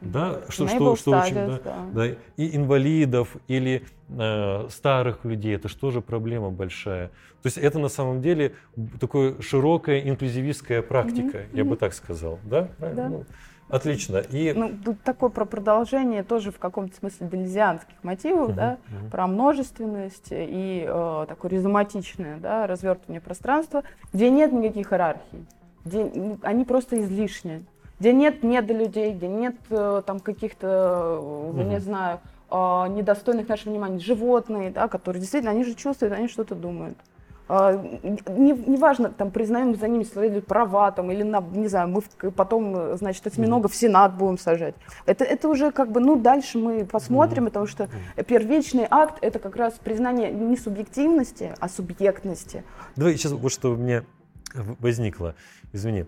[0.00, 1.86] да, что, что, что очень, да, да.
[1.92, 7.08] да, и инвалидов или э, старых людей, это же тоже проблема большая.
[7.42, 8.54] То есть это на самом деле
[8.98, 11.56] такая широкая инклюзивистская практика, mm-hmm.
[11.56, 12.68] я бы так сказал, да?
[12.78, 13.08] да.
[13.08, 13.24] Ну,
[13.68, 14.18] отлично.
[14.18, 14.52] И...
[14.54, 19.10] Ну, тут такое про продолжение тоже в каком-то смысле делезианских мотивов, uh-huh, да, uh-huh.
[19.10, 25.46] про множественность и э, такое резоматичное, да, развертывание пространства, где нет никаких иерархий,
[25.84, 26.10] где
[26.42, 27.62] они просто излишние
[28.00, 31.60] где нет недолюдей, где нет э, там каких-то, угу.
[31.62, 36.54] не знаю, а, недостойных нашего внимания, животные, да, которые действительно, они же чувствуют, они что-то
[36.54, 36.98] думают.
[37.46, 42.30] А, не, неважно, там, признаем за ними свои права, там, или, на, не знаю, мы
[42.30, 44.74] потом, значит, осьминогов в Сенат будем сажать.
[45.04, 47.88] Это, это уже как бы, ну, дальше мы посмотрим, потому что
[48.26, 52.64] первичный акт– это как раз признание не субъективности, а субъектности.
[52.96, 54.04] Давай сейчас вот что у меня
[54.54, 55.34] возникло,
[55.72, 56.06] извини.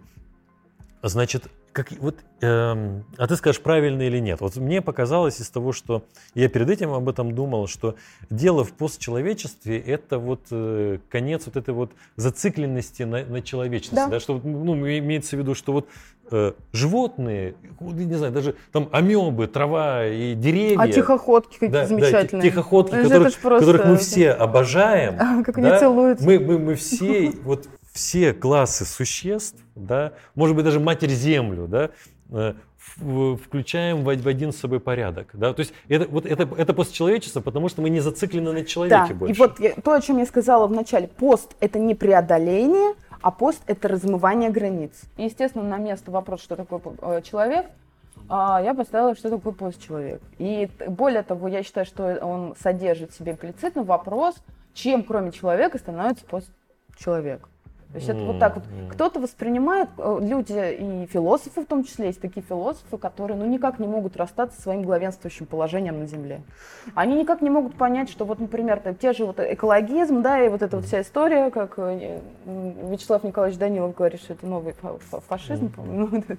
[1.02, 4.40] Значит, как вот, эм, а ты скажешь, правильно или нет?
[4.40, 6.04] Вот мне показалось из того, что
[6.34, 7.96] я перед этим об этом думал, что
[8.30, 14.06] дело в постчеловечестве это вот э, конец вот этой вот зацикленности на, на человечности, да.
[14.08, 15.88] да, что ну имеется в виду, что вот
[16.30, 20.80] э, животные, не знаю, даже там амебы, трава и деревья.
[20.80, 22.42] А тихоходки какие да, замечательные.
[22.42, 23.66] Да, тихоходки, которых, просто...
[23.66, 25.16] которых мы все обожаем.
[25.18, 25.70] А, как да?
[25.70, 26.26] они целуются.
[26.26, 31.90] Мы, мы, мы все вот все классы существ, да, может быть даже Матерь Землю, да,
[32.30, 35.28] э, включаем в один с собой порядок.
[35.34, 35.52] Да?
[35.52, 39.14] То есть это, вот это, это постчеловечество, потому что мы не зациклены на человеке да.
[39.14, 39.34] больше.
[39.34, 43.30] И вот я, то, о чем я сказала в начале, пост– это не преодоление, а
[43.30, 45.02] пост– это размывание границ.
[45.16, 47.66] Естественно, на место вопрос, что такое э, человек,
[48.28, 50.22] а, я поставила, что такое постчеловек.
[50.38, 54.36] И более того, я считаю, что он содержит в себе имплицитно вопрос,
[54.74, 57.48] чем кроме человека становится постчеловек.
[57.92, 58.64] То есть это вот так вот.
[58.90, 63.78] Кто-то воспринимает, э, люди и философы в том числе, есть такие философы, которые ну никак
[63.78, 66.40] не могут расстаться со своим главенствующим положением на Земле.
[66.94, 70.62] Они никак не могут понять, что вот, например, те же вот экологизм, да, и вот
[70.62, 74.74] эта вот вся история, как э, Вячеслав Николаевич Данилов говорит, что это новый
[75.28, 76.22] фашизм, по-моему.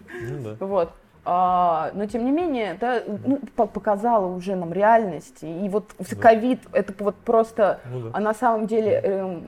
[0.60, 0.90] Ну вот.
[1.26, 5.42] А, но тем не менее, это ну, показало уже нам реальность.
[5.42, 6.80] И вот ковид, да.
[6.80, 8.10] это вот просто, ну, да.
[8.14, 9.42] а на самом деле э,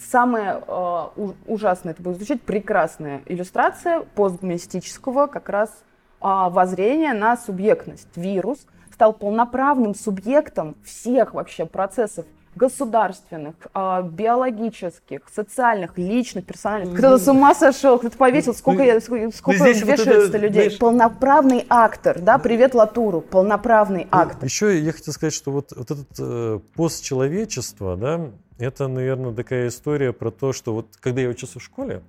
[0.00, 5.74] самое э, ужасное, это будет звучать, прекрасная иллюстрация постгуманистического как раз э,
[6.20, 8.08] воззрения на субъектность.
[8.16, 16.98] Вирус стал полноправным субъектом всех вообще процессов государственных, а, биологических, социальных, личных, персональных.
[16.98, 20.62] Кто-то с ума сошел, кто-то повесил, сколько, я, сколько вешается вот людей.
[20.64, 24.44] Знаешь, полноправный актор, да, привет Латуру, полноправный ну, актор.
[24.44, 30.12] Еще я хотел сказать, что вот, вот этот э, постчеловечество, да, это, наверное, такая история
[30.12, 32.02] про то, что вот когда я учился в школе,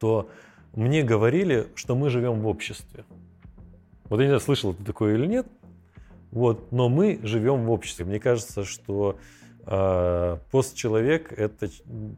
[0.00, 0.28] то
[0.74, 3.04] мне говорили, что мы живем в обществе.
[4.04, 5.46] Вот я не знаю, слышал ты такое или нет,
[6.32, 8.06] вот, но мы живем в обществе.
[8.06, 9.18] Мне кажется, что
[9.66, 11.68] э, постчеловек– это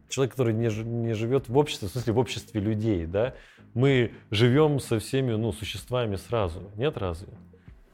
[0.07, 3.05] человек, который не, не живет в обществе, в смысле в обществе людей.
[3.05, 3.35] Да?
[3.73, 6.71] Мы живем со всеми ну, существами сразу.
[6.77, 7.33] Нет разве?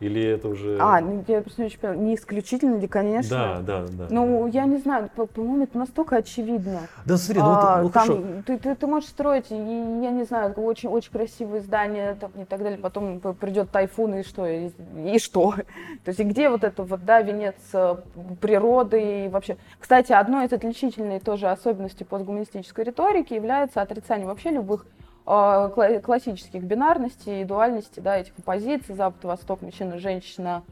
[0.01, 0.79] Или это уже...
[0.81, 1.95] А, ну, я просто не очень поняла.
[1.95, 3.29] Не исключительно ли, конечно.
[3.29, 4.07] Да, да, да.
[4.09, 6.81] Ну, я не знаю, по-моему, это настолько очевидно.
[7.05, 10.89] Да, смотри, ну, а, ну там, ты, ты, ты можешь строить, я не знаю, очень,
[10.89, 14.71] очень красивые здания там, и так далее, потом придет тайфун и что, и,
[15.05, 15.51] и что?
[16.03, 17.95] То есть, и где вот это вот, да, венец э,
[18.41, 19.57] природы и вообще...
[19.79, 24.87] Кстати, одной из отличительной тоже особенностей постгуманистической риторики является отрицание вообще любых
[25.23, 30.63] классических бинарностей, дуальности, да, этих позиций, Запад, Восток, мужчина, женщина,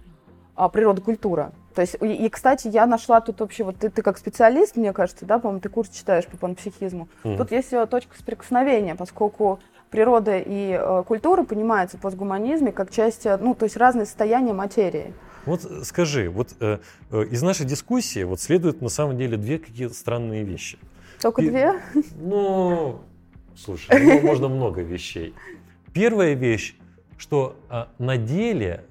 [0.55, 1.51] а, природа, культура.
[1.75, 4.91] То есть, и, и, кстати, я нашла тут вообще, вот ты, ты как специалист, мне
[4.91, 7.07] кажется, да, по-моему, ты курс читаешь по панпсихизму.
[7.23, 7.37] Mm.
[7.37, 13.37] Тут есть точка соприкосновения, поскольку природа и э, культура понимаются в постгуманизме как часть, э,
[13.37, 15.13] ну, то есть разные состояния материи.
[15.45, 16.79] Вот скажи, вот э,
[17.11, 20.77] э, из нашей дискуссии вот следуют на самом деле две какие-то странные вещи.
[21.21, 21.81] Только и, две?
[22.19, 22.99] Ну,
[23.63, 25.33] Слушай, ну, можно много вещей.
[25.93, 26.75] Первая вещь,
[27.17, 28.85] что а, на деле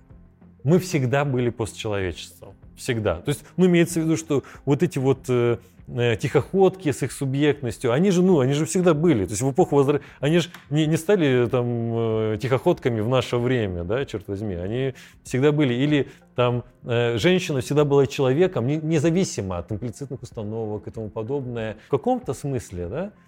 [0.62, 2.54] мы всегда были постчеловечеством.
[2.76, 3.16] Всегда.
[3.16, 5.58] То есть, ну, имеется в виду, что вот эти вот э,
[5.88, 9.24] э, тихоходки с их субъектностью, они же, ну, они же всегда были.
[9.24, 10.00] То есть в эпоху возра...
[10.20, 14.54] они же не, не стали там э, тихоходками в наше время, да, черт возьми.
[14.54, 14.94] Они
[15.24, 15.74] всегда были.
[15.74, 21.78] Или там э, женщина всегда была человеком, не, независимо от имплицитных установок и тому подобное.
[21.86, 23.12] В каком-то смысле, да,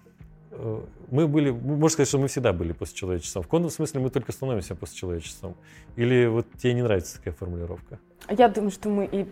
[1.09, 3.43] мы были, можно сказать, что мы всегда были постчеловечеством.
[3.43, 5.55] В каком смысле мы только становимся постчеловечеством?
[5.95, 7.99] Или вот тебе не нравится такая формулировка?
[8.29, 9.25] Я думаю, что мы и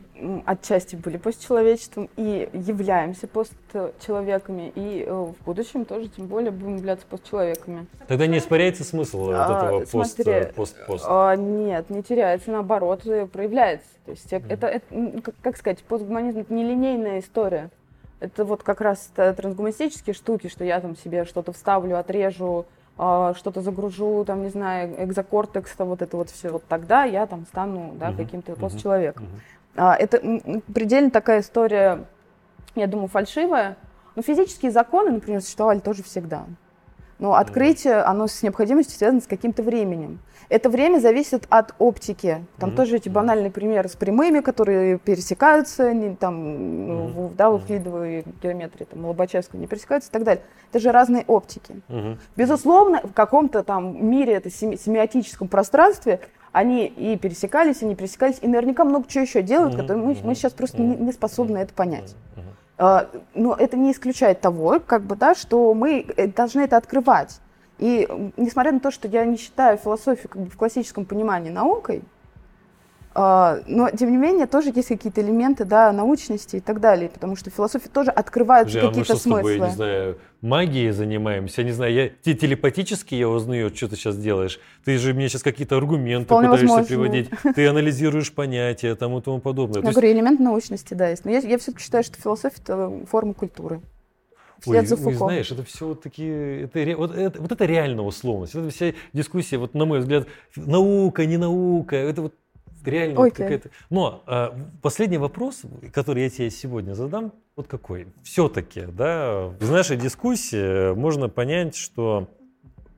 [0.45, 7.05] отчасти были постчеловечеством, и являемся постчеловеками, и э, в будущем тоже, тем более, будем являться
[7.05, 7.85] постчеловеками.
[8.07, 11.05] Тогда не испаряется смысл а, вот этого пост, смотри, э, пост, пост.
[11.07, 13.87] А, нет, не теряется, наоборот, проявляется.
[14.05, 14.45] То есть mm.
[14.49, 17.69] это, это, как сказать, постгуманизм– это нелинейная история.
[18.19, 22.65] Это вот как раз трансгуманистические штуки, что я там себе что-то вставлю, отрежу,
[22.97, 26.49] а, что-то загружу, там, не знаю, экзокортекс, вот это вот все.
[26.49, 28.17] Вот тогда я там стану, да, uh-huh.
[28.17, 29.27] каким-то постчеловеком.
[29.75, 29.95] Uh-huh.
[29.95, 30.17] Это
[30.73, 32.05] предельно такая история,
[32.75, 33.77] я думаю, фальшивая.
[34.15, 36.45] Но физические законы, например, существовали тоже всегда.
[37.19, 40.19] Но открытие, оно с необходимостью связано с каким-то временем.
[40.47, 42.43] Это время зависит от оптики.
[42.57, 42.75] Там mm-hmm.
[42.75, 47.35] тоже эти банальные примеры с прямыми, которые пересекаются, не, там, mm-hmm.
[47.35, 50.43] да, в эвклидовой геометрии, там, Лобачевского не пересекаются и так далее.
[50.71, 51.75] Это же разные оптики.
[51.89, 52.17] Mm-hmm.
[52.35, 56.19] Безусловно, в каком-то там мире, это семи- семиотическом пространстве,
[56.51, 59.81] они и пересекались, и не пересекались, и наверняка много чего еще делают, mm-hmm.
[59.81, 62.15] которые мы, мы сейчас просто не, не способны это понять.
[62.35, 62.41] Mm-hmm.
[62.79, 67.41] Но это не исключает того, как бы, да, что мы э, должны это открывать.
[67.77, 68.07] И
[68.37, 72.18] несмотря на то, что я не считаю философию как бы в классическом понимании наукой, а,
[73.15, 77.49] но, тем не менее, тоже есть какие-то элементы, да, научности и так далее, потому что
[77.49, 79.51] философия тоже открывает какие-то а мы что смыслы.
[79.51, 83.75] С тобой, я не знаю, магией занимаемся, я не знаю, я те- телепатически я узнаю,
[83.75, 84.59] что ты сейчас делаешь.
[84.85, 86.87] Ты же мне сейчас какие-то аргументы Вполне пытаешься возможно.
[86.95, 89.77] приводить, ты анализируешь понятия там и тому подобное.
[89.77, 91.25] Я То есть- говорю, элемент научности, да, есть.
[91.25, 93.81] Но я, я все-таки считаю, что философия– это форма культуры.
[94.65, 95.15] Ой, за ой, Фуко.
[95.17, 98.53] знаешь, это все вот такие, это, вот, это, вот это реально условность.
[98.55, 102.33] Это вся дискуссия, вот на мой взгляд, наука, не наука, это вот
[102.85, 103.31] реально Окей.
[103.31, 103.69] какая-то...
[103.89, 105.61] Но а, последний вопрос,
[105.93, 108.07] который я тебе сегодня задам, вот какой.
[108.23, 112.29] Все-таки, да, из нашей дискуссии можно понять, что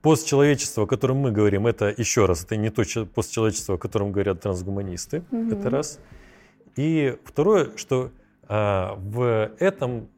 [0.01, 4.11] постчеловечество, о котором мы говорим, это еще раз, это не то че- постчеловечество, о котором
[4.11, 5.51] говорят трансгуманисты, Мгм.
[5.53, 5.99] это раз.
[6.75, 8.11] И второе, что
[8.47, 10.09] а, в этом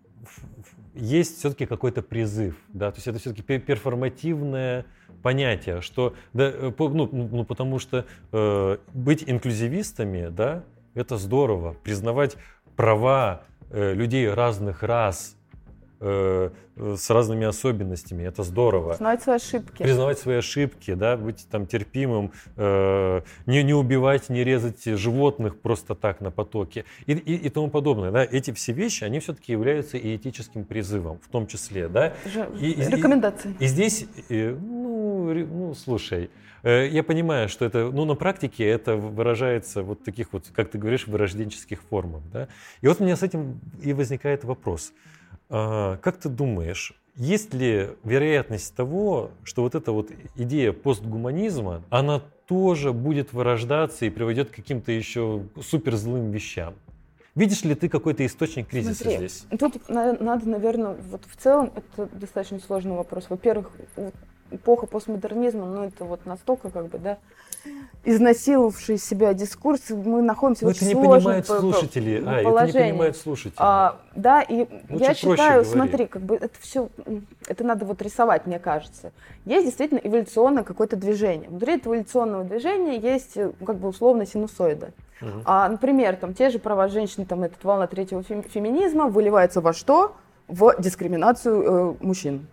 [0.95, 4.86] есть все-таки какой-то призыв, да, то есть это все-таки перформативное
[5.24, 10.64] понятие, что, да, э, ну, ну, ну, потому что э, быть инклюзивистами, да,
[10.94, 12.36] это здорово, признавать
[12.76, 15.36] права э, людей разных рас,
[16.04, 16.49] э,
[16.97, 19.84] с разными особенностями, это здорово Знать свои ошибки.
[19.84, 25.95] признавать свои ошибки, да, быть там терпимым, э, не, не убивать, не резать животных просто
[25.95, 28.12] так на потоке и, и, и тому подобное.
[28.12, 28.24] Да.
[28.24, 31.88] Эти все вещи, они все-таки являются и этическим призывом, в том числе.
[31.88, 32.14] Да.
[32.60, 33.56] И- и- Рекомендации.
[33.60, 36.30] И здесь, э, ну, ну слушай,
[36.64, 40.78] э, я понимаю, что это, ну, на практике это выражается вот таких вот, как ты
[40.78, 42.47] говоришь, вырожденческих формах, да.
[42.82, 44.91] И вот у меня с этим и возникает вопрос.
[45.56, 52.24] А, Как ты думаешь, есть ли вероятность того, что вот эта вот идея постгуманизма, она
[52.47, 56.74] тоже будет вырождаться и приведет к каким-то еще суперзлым вещам?
[57.36, 59.45] Видишь ли ты какой-то источник кризиса Смотри, здесь?
[59.60, 63.28] Тут на- надо, наверное, вот в целом это достаточно сложный вопрос.
[63.30, 63.72] Во-первых,
[64.56, 67.18] эпоха постмодернизма, ну это вот настолько как бы, да,
[68.04, 72.24] изнасиловавший себя дискурс, мы находимся в Ну, очень это не понимают по- по- слушатели.
[72.26, 73.54] А, это не понимают слушатели.
[73.58, 76.89] А, да, и Лучше я считаю, смотри, как бы это все,
[77.47, 79.12] это надо вот рисовать, мне кажется.
[79.45, 81.49] Есть действительно эволюционное какое-то движение.
[81.49, 84.91] Внутри этого эволюционного движения есть э, как бы условно синусоида.
[85.22, 85.41] Мгм.
[85.45, 89.72] А, например, там те же права женщин, там этот волна третьего фем- феминизма выливается во
[89.74, 90.16] что?
[90.49, 92.47] В дискриминацию э, мужчин.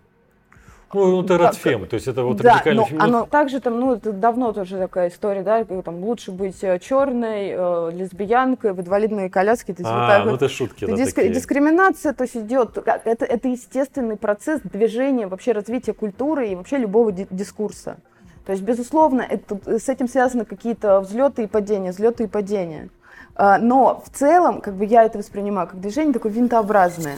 [0.93, 3.03] Ну, это Да, радфем, то есть это вот да, радикальный но феминизм.
[3.15, 7.51] оно также там, ну, это давно тоже такая история, да, как там лучше быть черной,
[7.93, 9.73] лесбиянкой, в инвалидной коляске.
[9.73, 10.41] то есть вот А, так ну вот.
[10.41, 11.33] это шутки, да, Диск- такие.
[11.33, 17.11] Дискриминация, то есть идет, это, это естественный процесс движения, вообще развития культуры и вообще любого
[17.11, 17.97] ди- дискурса.
[18.45, 22.89] То есть, безусловно, это, с этим связаны какие-то взлеты и падения, взлеты и падения.
[23.35, 27.17] А, Но в целом, как бы я это воспринимаю как движение такое винтообразное.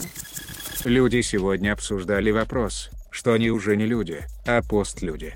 [0.86, 5.36] Люди сегодня обсуждали вопрос, что они уже не люди, а постлюди.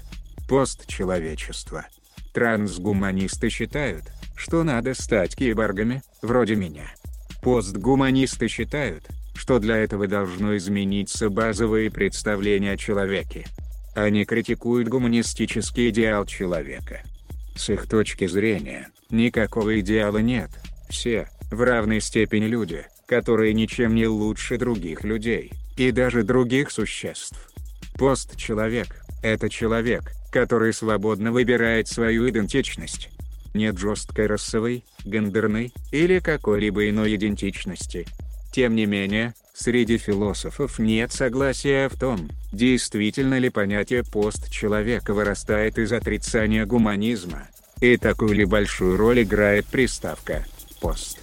[0.50, 1.86] Постчеловечество.
[2.34, 4.04] Трансгуманисты считают,
[4.36, 6.92] что надо стать киборгами, вроде меня.
[7.44, 9.04] Постгуманисты считают,
[9.36, 13.46] что для этого должно измениться базовые представления о человеке.
[13.96, 17.02] Они критикуют гуманистический идеал человека.
[17.56, 20.50] С их точки зрения, никакого идеала нет.
[20.90, 27.52] Все, в равной степени люди, которые ничем не лучше других людей, и даже других существ.
[27.98, 33.10] Постчеловек– это человек, который свободно выбирает свою идентичность.
[33.56, 38.06] Нет жесткой расовой, гендерной или какой-либо иной идентичности.
[38.52, 45.92] Тем не менее, среди философов нет согласия в том, действительно ли понятие постчеловека вырастает из
[45.92, 47.48] отрицания гуманизма,
[47.82, 50.46] и такую ли большую роль играет приставка
[50.80, 51.18] «пост».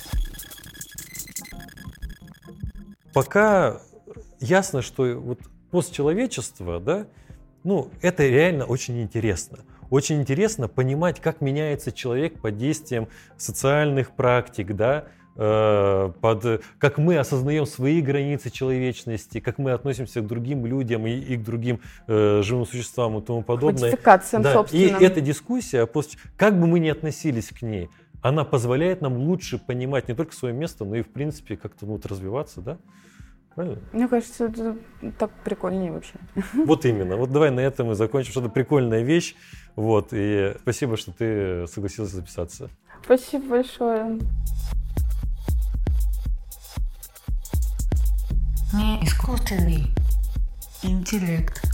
[3.12, 3.80] Пока
[4.40, 5.38] ясно, что вот
[5.74, 7.06] постчеловечество, да,
[7.64, 9.58] ну, это реально очень интересно.
[9.90, 17.18] Очень интересно понимать, как меняется человек под действием социальных практик, да, э, под, как мы
[17.18, 22.42] осознаем свои границы человечности, как мы относимся к другим людям и, и к другим э,
[22.44, 23.90] живым существам и тому подобное.
[23.90, 25.02] Модификациям Да, и собственным.
[25.02, 25.88] эта дискуссия,
[26.36, 27.88] как бы мы ни относились к ней,
[28.22, 31.94] она позволяет нам лучше понимать не только свое место, но и, в принципе, как-то ну,
[31.94, 32.78] вот развиваться, да?
[33.54, 33.78] Правильно?
[33.92, 34.76] Мне кажется, это
[35.18, 36.14] так прикольнее вообще.
[36.54, 37.16] Вот именно.
[37.16, 38.32] Вот давай на этом и закончим.
[38.32, 39.36] Что-то прикольная вещь.
[39.76, 40.08] Вот.
[40.12, 42.68] И спасибо, что ты согласился записаться.
[43.04, 44.18] Спасибо большое.
[48.72, 49.86] Не искусственный
[50.82, 51.73] интеллект.